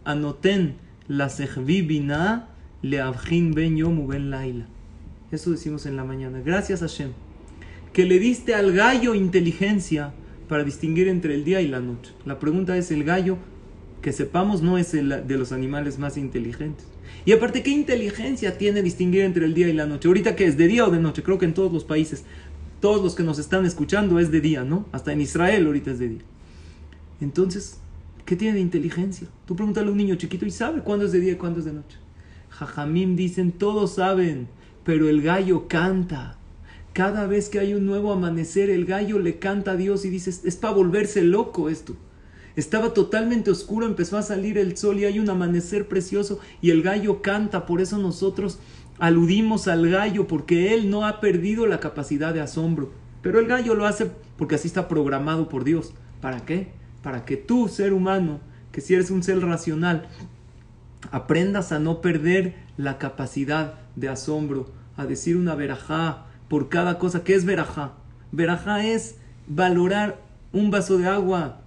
[0.03, 0.75] Anoten
[1.07, 1.31] la
[1.65, 2.49] bina
[2.81, 4.67] ben yom ben laila.
[5.31, 6.41] Eso decimos en la mañana.
[6.43, 7.11] Gracias Hashem.
[7.93, 10.13] Que le diste al gallo inteligencia
[10.47, 12.13] para distinguir entre el día y la noche.
[12.25, 13.37] La pregunta es, ¿el gallo
[14.01, 16.85] que sepamos no es el de los animales más inteligentes.
[17.25, 20.07] Y aparte, ¿qué inteligencia tiene distinguir entre el día y la noche?
[20.07, 22.23] Ahorita que es de día o de noche, creo que en todos los países,
[22.79, 24.85] todos los que nos están escuchando es de día, ¿no?
[24.91, 26.21] Hasta en Israel ahorita es de día.
[27.21, 27.77] Entonces,
[28.25, 29.27] ¿qué tiene de inteligencia?
[29.45, 31.65] Tú pregúntale a un niño chiquito y sabe cuándo es de día y cuándo es
[31.65, 31.97] de noche.
[32.49, 34.47] Jajamim dicen, todos saben,
[34.83, 36.37] pero el gallo canta.
[36.93, 40.29] Cada vez que hay un nuevo amanecer, el gallo le canta a Dios y dice,
[40.29, 41.95] es para volverse loco esto.
[42.55, 46.81] Estaba totalmente oscuro, empezó a salir el sol y hay un amanecer precioso y el
[46.81, 48.59] gallo canta, por eso nosotros
[48.99, 52.91] aludimos al gallo porque él no ha perdido la capacidad de asombro.
[53.21, 55.93] Pero el gallo lo hace porque así está programado por Dios.
[56.21, 56.71] ¿Para qué?
[57.01, 58.39] Para que tú, ser humano,
[58.71, 60.07] que si eres un ser racional,
[61.11, 67.23] aprendas a no perder la capacidad de asombro, a decir una verajá por cada cosa.
[67.23, 67.93] ¿Qué es verajá?
[68.31, 69.15] Verajá es
[69.47, 70.19] valorar
[70.51, 71.61] un vaso de agua,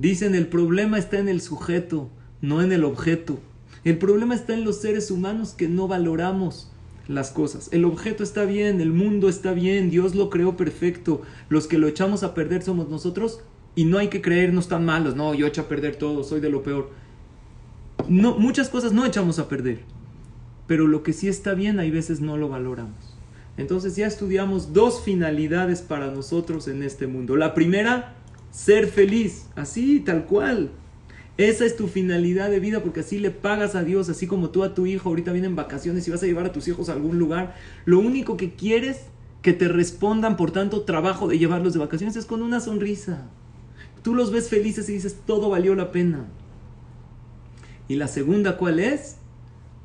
[0.00, 2.08] Dicen el problema está en el sujeto,
[2.40, 3.38] no en el objeto.
[3.84, 6.69] El problema está en los seres humanos que no valoramos
[7.10, 7.68] las cosas.
[7.72, 11.22] El objeto está bien, el mundo está bien, Dios lo creó perfecto.
[11.48, 13.40] Los que lo echamos a perder somos nosotros
[13.74, 15.16] y no hay que creernos tan malos.
[15.16, 16.90] No, yo echo a perder todo, soy de lo peor.
[18.08, 19.80] No, muchas cosas no echamos a perder.
[20.66, 23.16] Pero lo que sí está bien, hay veces no lo valoramos.
[23.56, 27.36] Entonces ya estudiamos dos finalidades para nosotros en este mundo.
[27.36, 28.14] La primera,
[28.52, 30.70] ser feliz, así, tal cual.
[31.36, 34.62] Esa es tu finalidad de vida porque así le pagas a Dios, así como tú
[34.62, 37.18] a tu hijo ahorita vienen vacaciones y vas a llevar a tus hijos a algún
[37.18, 37.56] lugar.
[37.86, 39.02] Lo único que quieres
[39.42, 43.26] que te respondan por tanto trabajo de llevarlos de vacaciones es con una sonrisa.
[44.02, 46.26] Tú los ves felices y dices, todo valió la pena.
[47.88, 49.16] Y la segunda, ¿cuál es?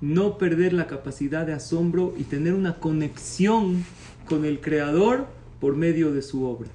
[0.01, 3.85] No perder la capacidad de asombro y tener una conexión
[4.27, 5.27] con el Creador
[5.59, 6.69] por medio de su obra.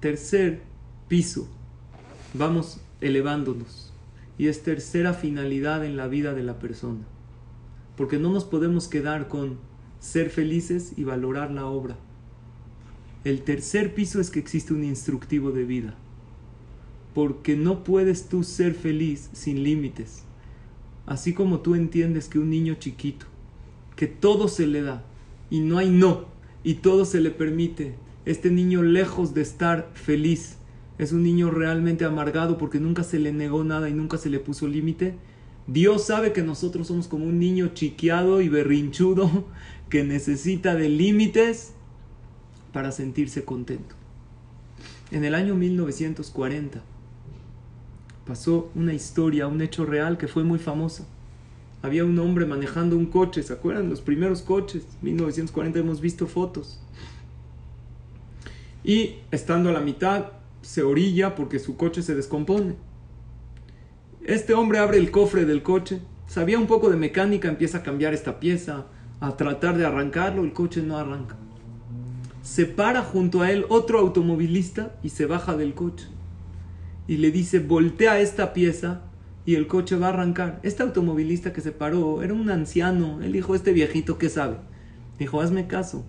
[0.00, 0.62] Tercer
[1.08, 1.48] piso,
[2.32, 3.92] vamos elevándonos.
[4.38, 7.06] Y es tercera finalidad en la vida de la persona.
[7.96, 9.58] Porque no nos podemos quedar con
[10.00, 11.96] ser felices y valorar la obra.
[13.22, 15.94] El tercer piso es que existe un instructivo de vida.
[17.14, 20.24] Porque no puedes tú ser feliz sin límites.
[21.06, 23.26] Así como tú entiendes que un niño chiquito,
[23.94, 25.04] que todo se le da
[25.50, 26.24] y no hay no,
[26.64, 30.56] y todo se le permite, este niño lejos de estar feliz,
[30.98, 34.38] es un niño realmente amargado porque nunca se le negó nada y nunca se le
[34.38, 35.14] puso límite.
[35.66, 39.46] Dios sabe que nosotros somos como un niño chiqueado y berrinchudo
[39.88, 41.72] que necesita de límites
[42.72, 43.94] para sentirse contento.
[45.10, 46.82] En el año 1940
[48.26, 51.06] pasó una historia, un hecho real que fue muy famoso.
[51.82, 53.90] Había un hombre manejando un coche, ¿se acuerdan?
[53.90, 56.80] Los primeros coches, 1940 hemos visto fotos.
[58.82, 60.28] Y estando a la mitad,
[60.64, 62.74] se orilla porque su coche se descompone.
[64.24, 68.14] Este hombre abre el cofre del coche, sabía un poco de mecánica, empieza a cambiar
[68.14, 68.86] esta pieza,
[69.20, 71.36] a tratar de arrancarlo, el coche no arranca.
[72.42, 76.06] Se para junto a él otro automovilista y se baja del coche.
[77.06, 79.02] Y le dice, voltea esta pieza
[79.44, 80.60] y el coche va a arrancar.
[80.62, 83.20] Este automovilista que se paró era un anciano.
[83.22, 84.56] Él dijo, este viejito, ¿qué sabe?
[85.18, 86.06] Dijo, hazme caso.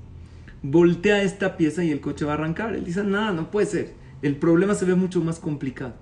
[0.63, 2.73] Voltea esta pieza y el coche va a arrancar.
[2.73, 4.04] Él dice, nada, no puede ser.
[4.25, 5.93] El problema se ve mucho más complicado.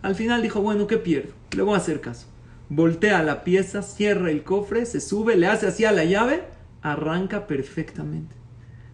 [0.00, 1.32] Al final dijo, bueno, ¿qué pierdo?
[1.54, 2.26] Le voy a hacer caso
[2.74, 6.44] voltea la pieza, cierra el cofre, se sube, le hace así a la llave,
[6.80, 8.34] arranca perfectamente.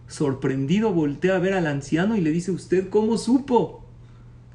[0.07, 3.85] Sorprendido voltea a ver al anciano y le dice, ¿usted cómo supo?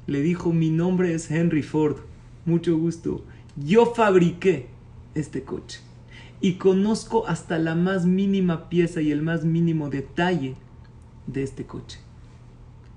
[0.05, 1.97] Le dijo, mi nombre es Henry Ford,
[2.45, 3.25] mucho gusto.
[3.55, 4.67] Yo fabriqué
[5.15, 5.79] este coche
[6.39, 10.55] y conozco hasta la más mínima pieza y el más mínimo detalle
[11.25, 12.04] de este coche.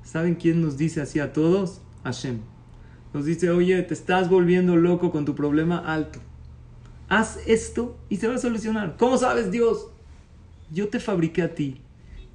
[0.08, 1.82] ¿Saben quién nos dice así a todos?
[2.02, 2.38] Hashem
[3.12, 6.18] nos dice, oye, te estás volviendo loco con tu problema alto.
[7.10, 8.96] Haz esto y se va a solucionar.
[8.98, 9.88] ¿Cómo sabes, Dios?
[10.72, 11.82] Yo te fabriqué a ti.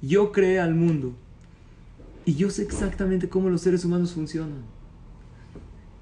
[0.00, 1.16] Yo creé al mundo.
[2.24, 4.62] Y yo sé exactamente cómo los seres humanos funcionan.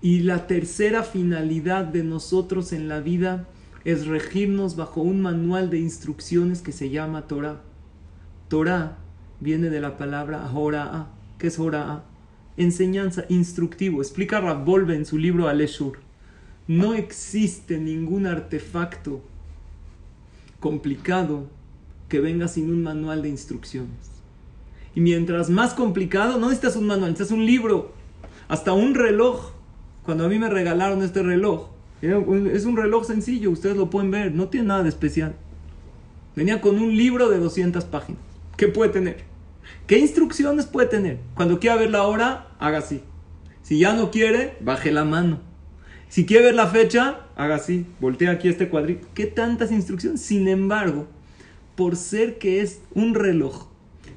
[0.02, 3.48] Y la tercera finalidad de nosotros en la vida
[3.86, 7.62] es regirnos bajo un manual de instrucciones que se llama Torah.
[8.48, 8.98] Torah
[9.40, 11.21] viene de la palabra Hora'a.
[11.42, 12.04] ¿Qué es Hora'a?
[12.56, 14.00] enseñanza, instructivo.
[14.00, 15.98] Explica Ravolve en su libro Aleshur.
[16.68, 19.20] No existe ningún artefacto
[20.60, 21.48] complicado
[22.08, 24.12] que venga sin un manual de instrucciones.
[24.94, 27.92] Y mientras más complicado, no necesitas un manual, necesitas un libro,
[28.46, 29.50] hasta un reloj.
[30.04, 31.70] Cuando a mí me regalaron este reloj,
[32.02, 35.34] es un reloj sencillo, ustedes lo pueden ver, no tiene nada de especial.
[36.36, 38.22] Venía con un libro de 200 páginas.
[38.56, 39.31] ¿Qué puede tener?
[39.92, 41.18] ¿Qué instrucciones puede tener?
[41.34, 43.02] Cuando quiera ver la hora, haga así.
[43.60, 45.40] Si ya no quiere, baje la mano.
[46.08, 47.84] Si quiere ver la fecha, haga así.
[48.00, 49.06] Voltea aquí este cuadrito.
[49.12, 50.22] ¿Qué tantas instrucciones?
[50.22, 51.08] Sin embargo,
[51.76, 53.66] por ser que es un reloj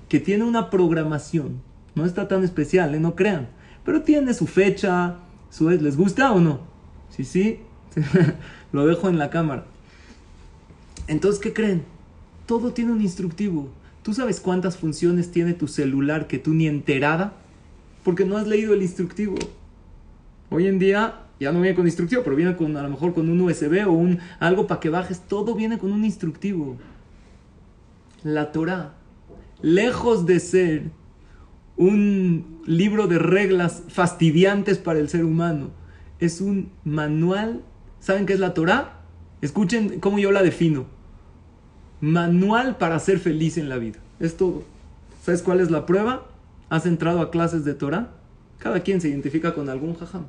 [0.07, 1.61] que tiene una programación,
[1.93, 3.01] no está tan especial, ¿eh?
[3.01, 3.49] no crean,
[3.83, 5.17] pero tiene su fecha,
[5.49, 6.61] su ¿les gusta o no?
[7.09, 7.59] Sí, sí,
[8.71, 9.65] lo dejo en la cámara.
[11.07, 11.83] Entonces, ¿qué creen?
[12.45, 13.67] Todo tiene un instructivo.
[14.05, 17.33] ¿Tú sabes cuántas funciones tiene tu celular que tú ni enterada?
[18.03, 19.33] Porque no has leído el instructivo.
[20.51, 23.27] Hoy en día ya no viene con instructivo, pero viene con a lo mejor con
[23.29, 25.21] un USB o un algo para que bajes.
[25.21, 26.77] Todo viene con un instructivo.
[28.21, 28.93] La Torah,
[29.63, 30.91] lejos de ser
[31.75, 35.71] un libro de reglas fastidiantes para el ser humano,
[36.19, 37.63] es un manual.
[38.01, 38.99] ¿Saben qué es la Torah?
[39.41, 40.93] Escuchen cómo yo la defino
[42.01, 43.99] manual para ser feliz en la vida.
[44.19, 44.63] Es todo.
[45.23, 46.27] ¿Sabes cuál es la prueba?
[46.69, 48.11] ¿Has entrado a clases de Torah?
[48.59, 50.25] Cada quien se identifica con algún jajam.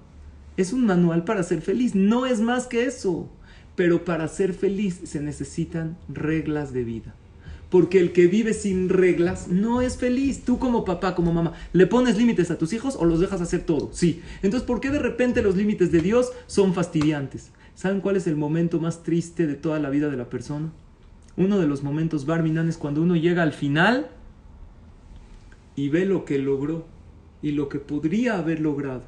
[0.57, 1.95] Es un manual para ser feliz.
[1.95, 3.29] No es más que eso.
[3.75, 7.15] Pero para ser feliz se necesitan reglas de vida.
[7.69, 10.45] Porque el que vive sin reglas no es feliz.
[10.45, 13.63] Tú como papá, como mamá, ¿le pones límites a tus hijos o los dejas hacer
[13.65, 13.91] todo?
[13.93, 14.23] Sí.
[14.43, 17.51] Entonces, ¿por qué de repente los límites de Dios son fastidiantes?
[17.75, 20.73] ¿Saben cuál es el momento más triste de toda la vida de la persona?
[21.37, 24.09] Uno de los momentos Barminan es cuando uno llega al final
[25.75, 26.87] y ve lo que logró
[27.43, 29.03] y lo que podría haber logrado.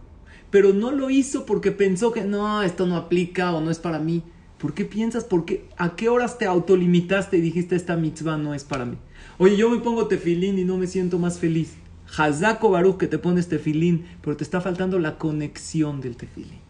[0.50, 3.98] Pero no lo hizo porque pensó que no, esto no aplica o no es para
[3.98, 4.22] mí.
[4.58, 5.24] ¿Por qué piensas?
[5.24, 5.68] ¿Por qué?
[5.76, 8.96] ¿A qué horas te autolimitaste y dijiste esta mitzvah no es para mí?
[9.38, 11.74] Oye, yo me pongo tefilín y no me siento más feliz.
[12.16, 16.60] Hazako Baruch que te pones tefilín, pero te está faltando la conexión del tefilín.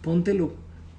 [0.00, 0.52] Póntelo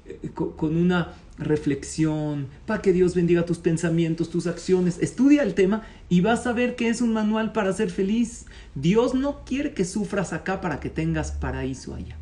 [0.06, 5.00] eh, con una reflexión, para que Dios bendiga tus pensamientos, tus acciones.
[5.02, 8.46] Estudia el tema y vas a ver que es un manual para ser feliz.
[8.76, 12.18] Dios no quiere que sufras acá para que tengas paraíso allá.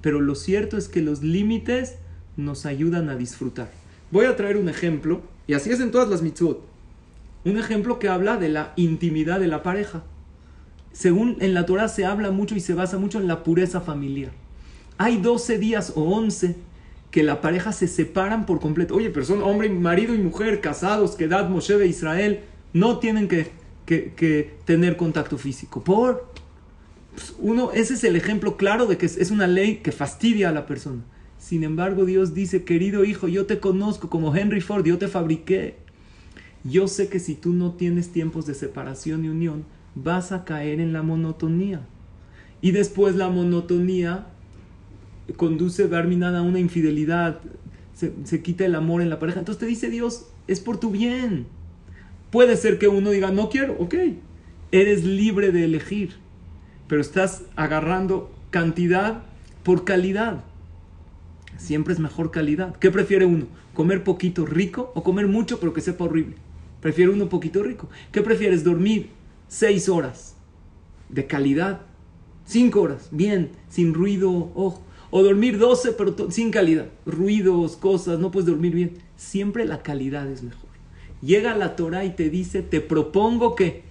[0.00, 1.96] Pero lo cierto es que los límites
[2.36, 3.70] nos ayudan a disfrutar.
[4.10, 6.64] Voy a traer un ejemplo, y así es en todas las mitzvot.
[7.44, 10.02] Un ejemplo que habla de la intimidad de la pareja.
[10.92, 14.32] Según en la Torah se habla mucho y se basa mucho en la pureza familiar.
[14.96, 16.56] Hay 12 días o 11
[17.10, 18.94] que la pareja se separan por completo.
[18.94, 22.40] Oye, pero son hombre, marido y mujer casados, que Dad Moshe de Israel,
[22.72, 23.50] no tienen que,
[23.86, 25.82] que, tener contacto físico.
[25.82, 26.32] Por
[27.14, 30.52] pues, uno, ese es el ejemplo claro de que es una ley que fastidia a
[30.52, 31.02] la persona.
[31.38, 35.76] Sin embargo, Dios dice, querido hijo, yo te conozco como Henry Ford, yo te fabriqué.
[36.64, 40.80] Yo sé que si tú no tienes tiempos de separación y unión, vas a caer
[40.80, 41.86] en la monotonía.
[42.60, 44.26] Y después la monotonía
[45.36, 47.40] conduce Barminan a una infidelidad,
[47.94, 49.40] se, quita el amor en la pareja.
[49.40, 51.46] Entonces te dice Dios, es por tu bien.
[52.30, 53.94] Puede ser que uno diga, no quiero, ok,
[54.70, 56.16] eres libre de elegir,
[56.86, 59.22] pero estás agarrando cantidad
[59.62, 60.44] por calidad.
[61.56, 62.76] Siempre es mejor calidad.
[62.76, 63.46] ¿Qué prefiere uno?
[63.74, 66.36] ¿Comer poquito rico o comer mucho pero que sepa horrible?
[66.80, 67.88] Prefiere uno poquito rico.
[68.12, 68.62] ¿Qué prefieres?
[68.62, 69.10] ¿Dormir
[69.48, 70.36] seis horas
[71.08, 71.80] de calidad?
[72.44, 74.82] Cinco horas, bien, sin ruido, ojo.
[75.10, 76.86] O dormir 12 pero sin calidad.
[77.06, 78.98] Ruidos, cosas, no puedes dormir bien.
[79.16, 80.68] Siempre la calidad es mejor.
[81.22, 83.82] Llega la Torah y te dice, te propongo que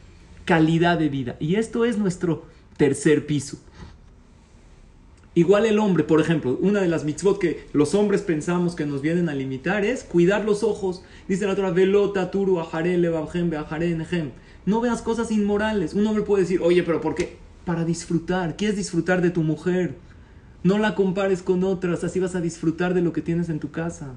[0.46, 1.36] calidad de vida.
[1.40, 2.46] Y esto es nuestro
[2.78, 3.58] tercer piso.
[5.38, 9.04] Igual el hombre, por ejemplo, una de las mitzvot que los hombres pensamos que nos
[9.04, 11.04] vienen a limitar es cuidar los ojos.
[11.28, 12.60] Dice la Torah, velota, turu,
[14.66, 15.94] No veas cosas inmorales.
[15.94, 17.38] Un hombre puede decir, oye, pero ¿por qué?
[17.66, 18.56] Para disfrutar.
[18.58, 19.96] ¿Quieres disfrutar de tu mujer?
[20.64, 23.72] No la compares con otras, así vas a disfrutar de lo que tienes en tu
[23.72, 24.16] casa.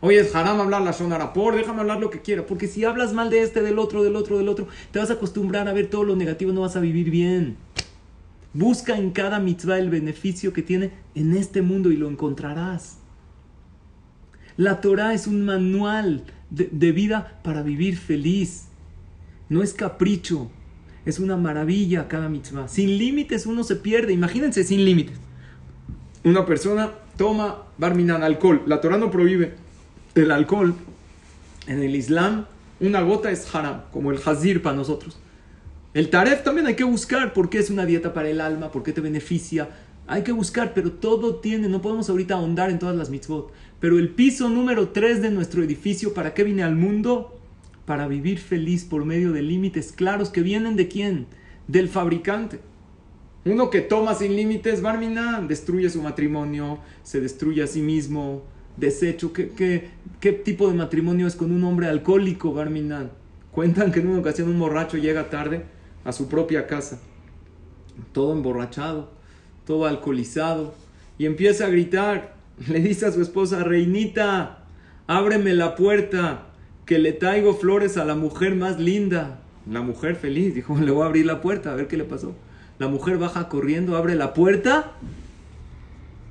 [0.00, 3.12] Oye, es haram hablar la sonara, por déjame hablar lo que quiera, porque si hablas
[3.12, 5.90] mal de este, del otro, del otro, del otro, te vas a acostumbrar a ver
[5.90, 7.56] todo lo negativo, no vas a vivir bien.
[8.54, 12.98] Busca en cada mitzvah el beneficio que tiene en este mundo y lo encontrarás.
[14.56, 18.68] La Torah es un manual de, de vida para vivir feliz.
[19.48, 20.50] No es capricho,
[21.04, 22.68] es una maravilla cada mitzvah.
[22.68, 25.18] Sin límites uno se pierde, imagínense sin límites
[26.28, 28.62] una persona toma barminan, alcohol.
[28.66, 29.54] La Torah no prohíbe
[30.14, 30.74] el alcohol.
[31.66, 32.46] En el Islam,
[32.80, 35.18] una gota es haram, como el hazir para nosotros.
[35.94, 39.00] El taref también hay que buscar porque es una dieta para el alma, porque te
[39.00, 39.68] beneficia.
[40.06, 43.52] Hay que buscar, pero todo tiene, no podemos ahorita ahondar en todas las mitzvot.
[43.80, 47.38] Pero el piso número 3 de nuestro edificio, ¿para qué vine al mundo?
[47.84, 51.26] Para vivir feliz por medio de límites claros que vienen de quién?
[51.66, 52.60] Del fabricante.
[53.48, 58.42] Uno que toma sin límites, Barminan, destruye su matrimonio, se destruye a sí mismo,
[58.76, 59.32] desecho.
[59.32, 59.88] ¿Qué,
[60.20, 63.10] qué, tipo de matrimonio es con un hombre alcohólico, Barminan?
[63.50, 65.62] Cuentan que en una ocasión un borracho llega tarde
[66.04, 67.00] a su propia casa,
[68.12, 69.12] todo emborrachado,
[69.66, 70.74] todo alcoholizado,
[71.16, 72.36] y empieza a gritar.
[72.68, 74.66] Le dice a su esposa, Reinita,
[75.06, 76.48] ábreme la puerta,
[76.84, 79.40] que le traigo flores a la mujer más linda.
[79.70, 82.34] La mujer feliz dijo, le voy a abrir la puerta, a ver qué le pasó.
[82.78, 84.92] La mujer baja corriendo, abre la puerta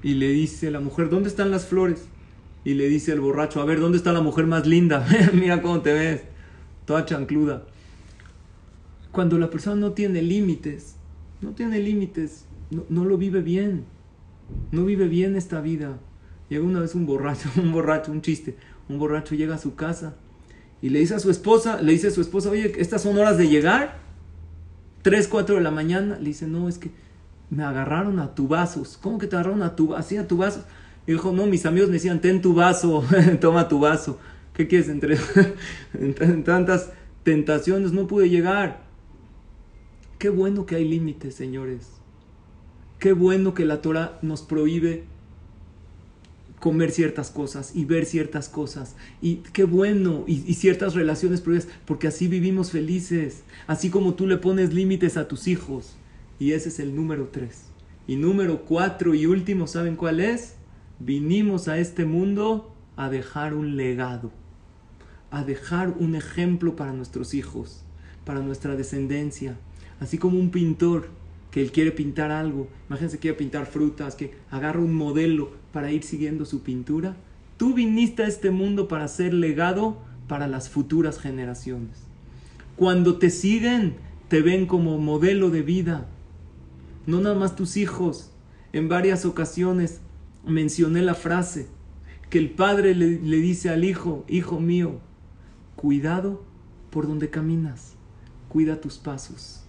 [0.01, 2.05] y le dice la mujer, ¿dónde están las flores?
[2.63, 5.05] Y le dice el borracho, a ver, ¿dónde está la mujer más linda?
[5.33, 6.21] Mira cómo te ves,
[6.85, 7.63] toda chancluda.
[9.11, 10.95] Cuando la persona no tiene límites,
[11.41, 13.85] no tiene límites, no, no lo vive bien,
[14.71, 15.97] no vive bien esta vida.
[16.49, 18.55] Llega una vez un borracho, un borracho, un chiste,
[18.87, 20.15] un borracho llega a su casa
[20.81, 23.37] y le dice a su esposa, le dice a su esposa, oye, ¿estas son horas
[23.37, 24.07] de llegar?
[25.01, 26.91] 3, 4 de la mañana, le dice, no, es que
[27.49, 28.97] me agarraron a tubazos.
[29.01, 30.65] ¿Cómo que te agarraron a tu así a tu vaso?
[31.05, 33.03] Y dijo, no, mis amigos me decían, ten tu vaso,
[33.41, 34.19] toma tu vaso.
[34.53, 34.89] ¿Qué quieres?
[34.89, 35.17] Entre,
[35.93, 36.91] en tantas
[37.23, 38.85] tentaciones no pude llegar.
[40.19, 41.91] Qué bueno que hay límites, señores.
[42.99, 45.05] Qué bueno que la Torah nos prohíbe
[46.60, 48.95] comer ciertas cosas y ver ciertas cosas.
[49.22, 51.43] Y qué bueno, y, ciertas relaciones
[51.86, 55.95] porque así vivimos felices, así como tú le pones límites a tus hijos.
[56.39, 57.64] Y ese es el número tres.
[58.08, 60.55] Y número cuatro y último, ¿saben cuál es?
[60.99, 64.32] Vinimos a este mundo a dejar un legado.
[65.30, 67.84] a dejar un ejemplo para nuestros hijos,
[68.24, 69.58] para nuestra descendencia.
[69.99, 71.10] Así como un pintor
[71.51, 76.03] que él quiere pintar algo, imagínense quiere pintar frutas, que agarra un modelo para ir
[76.03, 77.15] siguiendo su pintura.
[77.57, 82.03] Tú viniste a este mundo para ser legado para las futuras generaciones.
[82.75, 83.95] Cuando te siguen,
[84.27, 86.07] te ven como modelo de vida.
[87.05, 88.31] No nada más tus hijos.
[88.73, 90.01] En varias ocasiones
[90.45, 91.67] mencioné la frase
[92.29, 94.99] que el padre le, le dice al hijo, hijo mío,
[95.75, 96.43] cuidado
[96.89, 97.93] por donde caminas,
[98.49, 99.66] cuida tus pasos.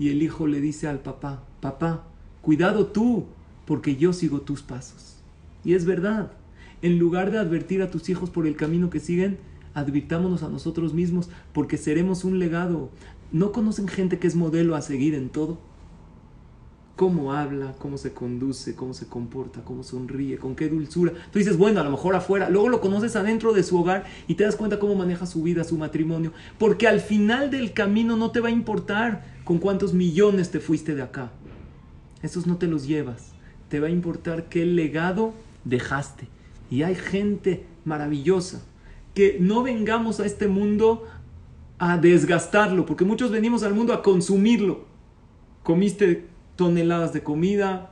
[0.00, 2.06] Y el hijo le dice al papá, papá,
[2.40, 3.26] cuidado tú,
[3.66, 5.16] porque yo sigo tus pasos.
[5.62, 6.32] Y es verdad,
[6.80, 9.36] en lugar de advertir a tus hijos por el camino que siguen,
[9.74, 12.88] advirtámonos a nosotros mismos, porque seremos un legado.
[13.30, 15.58] ¿No conocen gente que es modelo a seguir en todo?
[17.00, 21.14] Cómo habla, cómo se conduce, cómo se comporta, cómo sonríe, con qué dulzura.
[21.32, 24.34] Tú dices, bueno, a lo mejor afuera, luego lo conoces adentro de su hogar y
[24.34, 28.32] te das cuenta cómo maneja su vida, su matrimonio, porque al final del camino no
[28.32, 31.32] te va a importar con cuántos millones te fuiste de acá.
[32.20, 33.32] Esos no te los llevas.
[33.70, 35.32] Te va a importar qué legado
[35.64, 36.28] dejaste.
[36.70, 38.62] Y hay gente maravillosa.
[39.14, 41.06] Que no vengamos a este mundo
[41.78, 44.84] a desgastarlo, porque muchos venimos al mundo a consumirlo.
[45.62, 46.28] Comiste
[46.60, 47.90] toneladas de comida,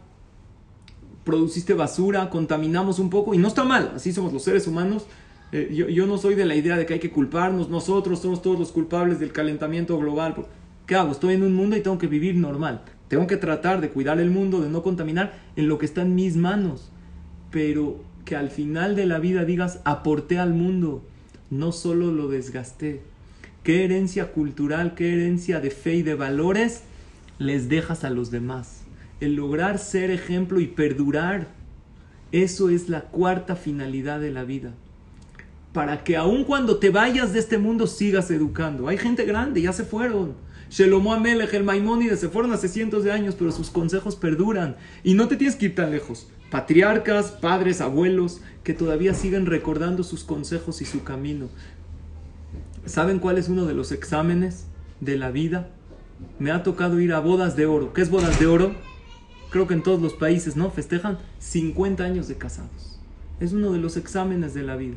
[1.24, 5.06] produciste basura, contaminamos un poco y no está mal, así somos los seres humanos.
[5.52, 8.42] Eh, yo, yo, no soy de la idea de que hay que culparnos, nosotros somos
[8.42, 10.34] todos los culpables del calentamiento global.
[10.84, 11.12] ¿Qué hago?
[11.12, 12.82] Estoy en un mundo y tengo que vivir normal.
[13.08, 16.14] Tengo que tratar de cuidar el mundo, de no contaminar en lo que está en
[16.14, 16.92] mis manos.
[17.50, 21.02] Pero que al final de la vida digas, aporté al mundo,
[21.48, 23.00] no solo lo desgasté.
[23.62, 26.82] ¿Qué herencia cultural, qué herencia de fe y de valores
[27.38, 28.82] les dejas a los demás?
[29.20, 31.48] El lograr ser ejemplo y perdurar,
[32.32, 34.74] eso es la cuarta finalidad de la vida.
[35.72, 38.88] Para que aun cuando te vayas de este mundo sigas educando.
[38.88, 40.34] Hay gente grande, ya se fueron
[40.70, 44.76] Shelomo Amelech, el Maimónides, se fueron hace cientos de años, pero sus consejos perduran.
[45.02, 46.28] Y no te tienes que ir tan lejos.
[46.50, 51.48] Patriarcas, padres, abuelos, que todavía siguen recordando sus consejos y su camino.
[52.84, 54.66] ¿Saben cuál es uno de los exámenes
[55.00, 55.70] de la vida?
[56.38, 57.92] Me ha tocado ir a bodas de oro.
[57.92, 58.74] ¿Qué es bodas de oro?
[59.50, 60.70] Creo que en todos los países, ¿no?
[60.70, 63.00] Festejan 50 años de casados.
[63.40, 64.96] Es uno de los exámenes de la vida.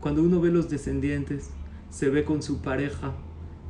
[0.00, 1.50] Cuando uno ve los descendientes,
[1.90, 3.12] se ve con su pareja,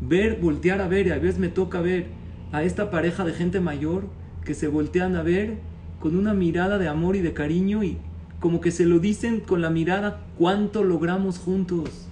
[0.00, 2.06] ver, voltear a ver, y a veces me toca ver
[2.52, 4.04] a esta pareja de gente mayor
[4.44, 5.58] que se voltean a ver
[6.00, 7.98] con una mirada de amor y de cariño y
[8.40, 12.08] como que se lo dicen con la mirada cuánto logramos juntos.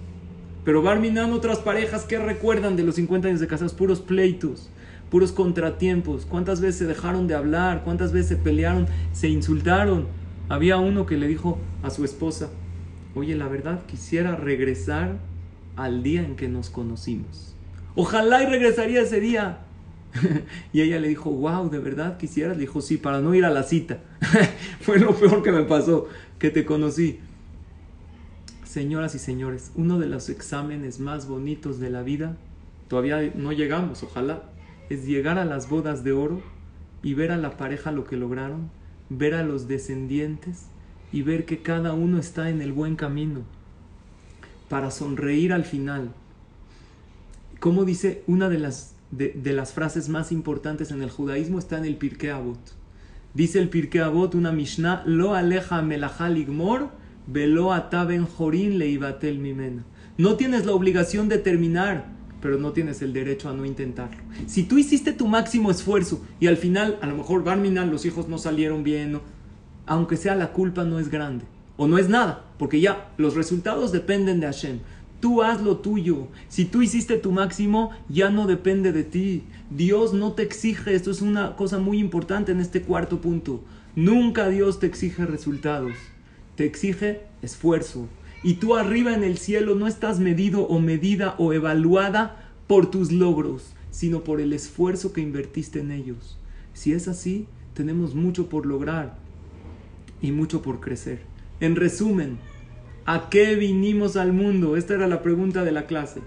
[0.63, 4.69] Pero Barminan otras parejas que recuerdan de los 50 años de casados, puros pleitos,
[5.09, 10.07] puros contratiempos, cuántas veces se dejaron de hablar, cuántas veces se pelearon, se insultaron.
[10.49, 12.49] Había uno que le dijo a su esposa,
[13.15, 15.17] oye, la verdad quisiera regresar
[15.75, 17.55] al día en que nos conocimos.
[17.95, 19.59] Ojalá y regresaría ese día.
[20.73, 22.57] y ella le dijo, wow, ¿de verdad quisieras?
[22.57, 23.99] Le dijo, sí, para no ir a la cita.
[24.81, 26.07] Fue lo peor que me pasó,
[26.39, 27.19] que te conocí.
[28.63, 32.35] Señoras y señores, uno de los exámenes más bonitos de la vida,
[32.89, 34.43] todavía no llegamos, ojalá,
[34.89, 36.41] es llegar a las bodas de oro
[37.03, 38.69] y ver a la pareja lo que lograron,
[39.09, 40.67] ver a los descendientes
[41.11, 43.41] y ver que cada uno está en el buen camino
[44.69, 46.11] para sonreír al final
[47.65, 51.85] como dice una de las, de, las frases más importantes en el judaísmo está en
[51.85, 52.59] el Pirkei Avot.
[53.33, 56.89] Dice el Pirkei Avot, una Mishnah, lo aleja melachal igmor,
[57.25, 59.83] velo ataben jorin leibatel mimena.
[60.17, 62.05] No tienes la obligación de terminar,
[62.45, 64.21] pero no tienes el derecho a no intentarlo.
[64.45, 68.27] Si tú hiciste tu máximo esfuerzo y al final, a lo mejor Barminan, los hijos
[68.27, 69.19] no salieron bien,
[69.87, 73.91] aunque sea la culpa no es grande, o no es nada, porque ya los resultados
[73.91, 74.77] dependen de Hashem.
[75.21, 76.27] Tú haz lo tuyo.
[76.47, 79.41] Si tú hiciste tu máximo, ya no depende de ti.
[79.71, 83.63] Dios no te exige, esto es una cosa muy importante en este cuarto punto.
[83.95, 85.93] Nunca Dios te exige resultados,
[86.57, 88.07] te exige esfuerzo.
[88.43, 93.11] Y tú arriba en el cielo no estás medido o medida o evaluada por tus
[93.11, 96.37] logros, sino por el esfuerzo que invertiste en ellos.
[96.73, 99.17] Si es así, tenemos mucho por lograr
[100.21, 101.21] y mucho por crecer.
[101.59, 102.37] En resumen,
[103.07, 104.75] ¿A qué vinimos al mundo?
[104.77, 106.21] Esta era la pregunta de la clase.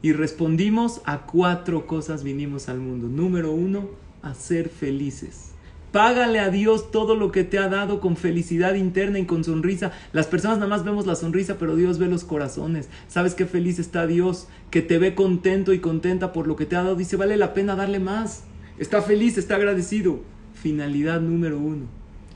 [0.00, 3.08] Y respondimos a cuatro cosas vinimos al mundo.
[3.08, 3.90] Número uno,
[4.22, 5.53] a ser felices.
[5.94, 9.92] Págale a Dios todo lo que te ha dado con felicidad interna y con sonrisa.
[10.12, 12.88] Las personas nada más vemos la sonrisa, pero Dios ve los corazones.
[13.06, 14.48] ¿Sabes qué feliz está Dios?
[14.72, 16.96] Que te ve contento y contenta por lo que te ha dado.
[16.96, 18.42] Dice, vale la pena darle más.
[18.76, 20.18] Está feliz, está agradecido.
[20.52, 21.86] Finalidad número uno.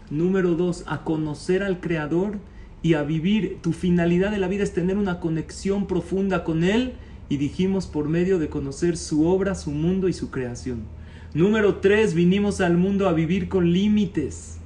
[0.09, 2.39] Número dos, a conocer al Creador
[2.81, 3.59] y a vivir.
[3.61, 6.93] Tu finalidad de la vida es tener una conexión profunda con Él
[7.29, 10.85] y dijimos por medio de conocer su obra, su mundo y su creación.
[11.35, 14.59] Número tres, vinimos al mundo a vivir con límites.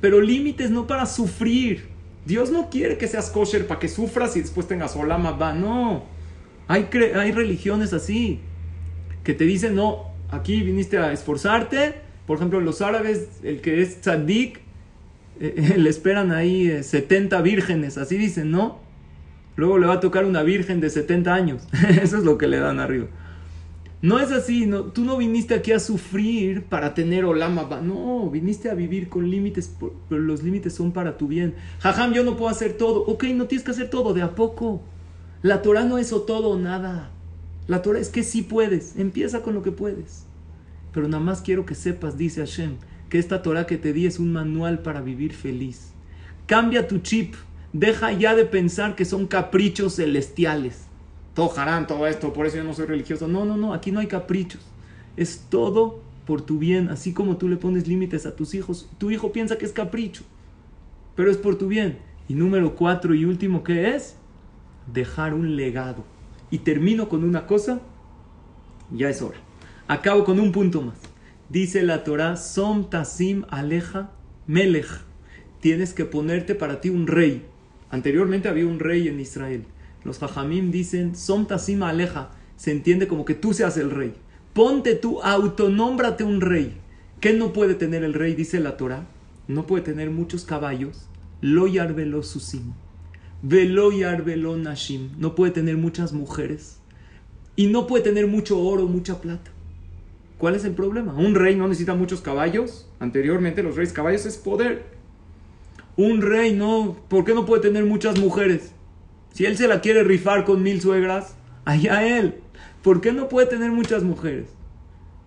[0.00, 1.88] Pero límites no para sufrir.
[2.24, 5.52] Dios no quiere que seas kosher para que sufras y después tengas olama va.
[5.52, 6.04] No.
[6.68, 8.40] Hay, hay religiones así
[9.26, 11.94] que te dicen, no, aquí viniste a esforzarte.
[12.28, 14.60] Por ejemplo, los árabes, el que es tzaddik,
[15.40, 18.78] eh, le esperan ahí 70 eh, vírgenes, así dicen, ¿no?
[19.56, 21.62] Luego le va a tocar una virgen de 70 años.
[22.02, 23.06] Eso es lo que le dan arriba.
[24.02, 28.70] No es así, no, tú no viniste aquí a sufrir para tener olama, no, viniste
[28.70, 29.74] a vivir con límites,
[30.08, 31.54] pero los límites son para tu bien.
[31.80, 33.04] Jajam, yo no puedo hacer todo.
[33.06, 34.82] Ok, no tienes que hacer todo, de a poco.
[35.42, 37.10] La Torah no es o todo o nada.
[37.68, 40.24] La Torah es que sí puedes, empieza con lo que puedes.
[40.92, 42.76] Pero nada más quiero que sepas, dice Hashem,
[43.08, 45.92] que esta Torah que te di es un manual para vivir feliz.
[46.46, 47.34] Cambia tu chip,
[47.72, 50.85] deja ya de pensar que son caprichos celestiales.
[51.36, 53.28] Todo harán todo esto, por eso yo no soy religioso.
[53.28, 54.62] No, no, no, aquí no hay caprichos.
[55.18, 58.88] Es todo por tu bien, así como tú le pones límites a tus hijos.
[58.96, 60.24] Tu hijo piensa que es capricho,
[61.14, 61.98] pero es por tu bien.
[62.26, 64.16] Y número cuatro y último, ¿qué es?
[64.90, 66.04] Dejar un legado.
[66.50, 67.82] Y termino con una cosa,
[68.90, 69.36] ya es hora.
[69.88, 70.96] Acabo con un punto más.
[71.50, 74.10] Dice la Torah, Som Tasim Aleja
[74.46, 74.88] Melech.
[75.60, 77.44] Tienes que ponerte para ti un rey.
[77.90, 79.66] Anteriormente había un rey en Israel.
[80.06, 82.30] Los Jajamim dicen, Som Tasim Aleja.
[82.56, 84.14] Se entiende como que tú seas el rey.
[84.54, 86.76] Ponte tú, autonómbrate un rey.
[87.20, 88.34] ¿Qué no puede tener el rey?
[88.34, 89.04] Dice la Torah.
[89.48, 91.08] No puede tener muchos caballos.
[91.40, 92.72] Lo yarvelo susim.
[93.42, 95.10] Velo yarvelo nashim.
[95.18, 96.78] No puede tener muchas mujeres.
[97.56, 99.50] Y no puede tener mucho oro, mucha plata.
[100.38, 101.14] ¿Cuál es el problema?
[101.14, 102.88] Un rey no necesita muchos caballos.
[103.00, 104.84] Anteriormente los reyes caballos es poder.
[105.96, 108.72] Un rey no, ¿por qué no puede tener muchas mujeres?
[109.36, 112.36] Si él se la quiere rifar con mil suegras, allá él.
[112.80, 114.48] ¿Por qué no puede tener muchas mujeres?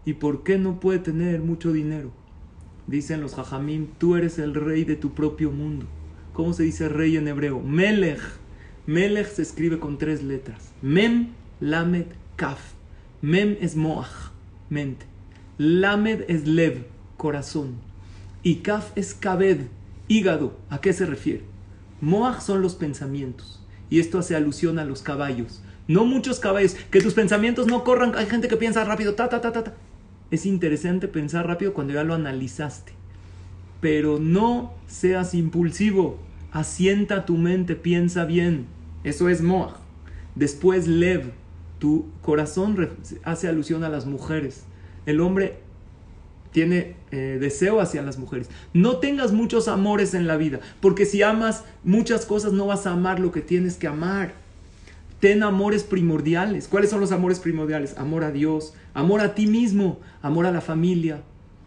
[0.04, 2.12] ¿Y por qué no puede tener mucho dinero?
[2.88, 5.86] Dicen los jajamim, tú eres el rey de tu propio mundo.
[6.34, 7.62] ¿Cómo se dice rey en hebreo?
[7.62, 8.20] Melech.
[8.88, 10.72] Melech se escribe con tres letras.
[10.82, 11.28] Mem,
[11.60, 12.74] Lamed, Kaf.
[13.22, 14.32] Mem es Moach
[14.72, 15.06] mente.
[15.60, 17.76] Lamed es lev, corazón.
[18.42, 19.68] Y kaf es kabed,
[20.08, 20.58] hígado.
[20.72, 21.44] ¿A qué se refiere?
[22.02, 23.59] Moach son los pensamientos.
[23.90, 25.62] Y esto hace alusión a los caballos.
[25.88, 26.76] No muchos caballos.
[26.92, 28.16] Que tus pensamientos no corran.
[28.16, 29.16] Hay gente que piensa rápido.
[29.16, 29.74] Ta, ta, ta, ta, ta.
[30.32, 32.94] Es interesante pensar rápido cuando ya lo analizaste.
[33.82, 36.20] Pero no seas impulsivo.
[36.52, 38.68] Asienta tu mente, piensa bien.
[39.04, 39.76] Eso es Moach.
[40.36, 41.32] Después Lev,
[41.80, 42.90] tu corazón
[43.24, 44.66] hace alusión a las mujeres.
[45.06, 45.60] El hombre
[46.52, 48.50] tiene eh, deseo hacia las mujeres.
[48.74, 52.92] No tengas muchos amores en la vida, porque si amas muchas cosas no vas a
[52.92, 54.34] amar lo que tienes que amar.
[55.20, 56.68] Ten amores primordiales.
[56.68, 57.98] ¿Cuáles son los amores primordiales?
[57.98, 61.24] Amor a Dios, amor a ti mismo, amor a la familia,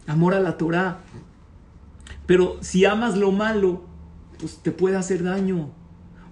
[0.07, 1.01] amor a la Torah.
[2.27, 3.83] Pero si amas lo malo,
[4.39, 5.71] pues te puede hacer daño.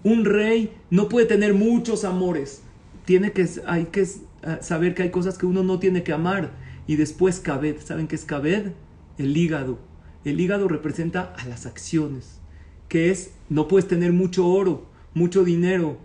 [0.03, 2.63] Un rey no puede tener muchos amores,
[3.05, 4.07] tiene que, hay que
[4.43, 6.53] ah, saber que hay cosas que uno no tiene que amar.
[6.91, 8.73] Y después Kabed, ¿saben qué es Kabed?
[9.17, 9.79] El hígado.
[10.25, 12.41] El hígado representa a las acciones,
[12.89, 15.99] que es, no puedes tener mucho oro, mucho dinero.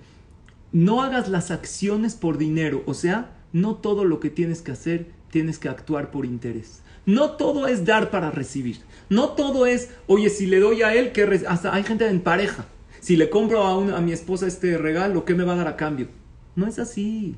[0.71, 5.07] No hagas las acciones por dinero, o sea, no todo lo que tienes que hacer
[5.31, 6.83] tienes que actuar por interés.
[7.07, 8.81] No todo es dar para recibir.
[9.09, 12.67] No todo es, oye, si le doy a él, que hasta hay gente en pareja.
[12.99, 15.77] Si le compro a, a mi esposa este regalo, ¿qué me va a dar a
[15.77, 16.09] cambio?
[16.55, 17.35] No es así.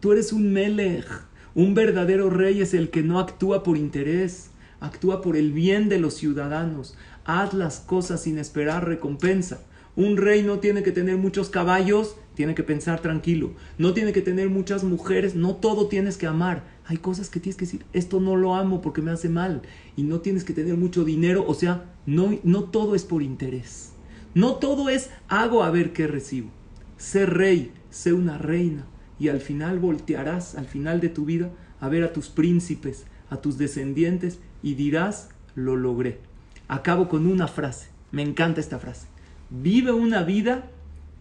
[0.00, 1.28] Tú eres un melech.
[1.54, 5.98] Un verdadero rey es el que no actúa por interés, actúa por el bien de
[5.98, 6.96] los ciudadanos.
[7.24, 9.60] Haz las cosas sin esperar recompensa.
[9.96, 13.54] Un rey no tiene que tener muchos caballos, tiene que pensar tranquilo.
[13.78, 16.62] No tiene que tener muchas mujeres, no todo tienes que amar.
[16.86, 19.62] Hay cosas que tienes que decir, esto no lo amo porque me hace mal.
[19.96, 23.90] Y no tienes que tener mucho dinero, o sea, no, no todo es por interés.
[24.34, 26.50] No todo es hago a ver qué recibo.
[26.96, 28.86] Ser rey sé una reina
[29.20, 33.36] y al final voltearás, al final de tu vida, a ver a tus príncipes, a
[33.36, 36.18] tus descendientes y dirás, lo logré.
[36.66, 39.06] Acabo con una frase, me encanta esta frase.
[39.50, 40.70] Vive una vida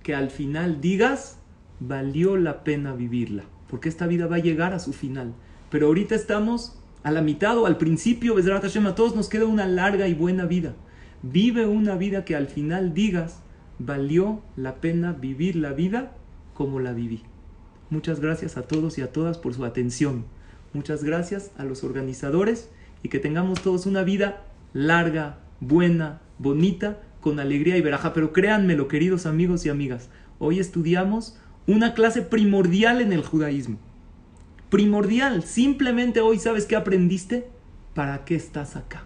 [0.01, 1.39] que al final digas,
[1.81, 5.33] valió la pena vivirla, porque esta vida va a llegar a su final.
[5.69, 10.07] Pero ahorita estamos a la mitad o al principio, a todos nos queda una larga
[10.07, 10.73] y buena vida.
[11.21, 13.41] Vive una vida que al final digas,
[13.77, 16.13] valió la pena vivir la vida
[16.53, 17.23] como la viví.
[17.89, 20.25] Muchas gracias a todos y a todas por su atención.
[20.73, 22.69] Muchas gracias a los organizadores
[23.01, 28.13] y que tengamos todos una vida larga, buena, bonita con alegría y veraja.
[28.13, 33.77] Pero créanmelo, queridos amigos y amigas, hoy estudiamos una clase primordial en el judaísmo.
[34.69, 35.43] Primordial.
[35.43, 37.47] Simplemente hoy sabes qué aprendiste,
[37.95, 39.03] para qué estás acá,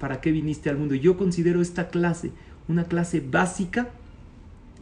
[0.00, 0.94] para qué viniste al mundo.
[0.94, 2.32] Yo considero esta clase
[2.68, 3.90] una clase básica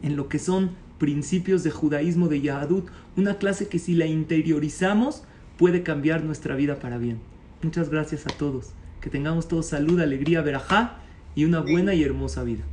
[0.01, 5.23] en lo que son principios de judaísmo de Yahadut, una clase que si la interiorizamos
[5.57, 7.19] puede cambiar nuestra vida para bien.
[7.61, 8.73] Muchas gracias a todos.
[9.01, 10.99] Que tengamos todos salud, alegría, verajá
[11.35, 12.63] y una buena y hermosa vida.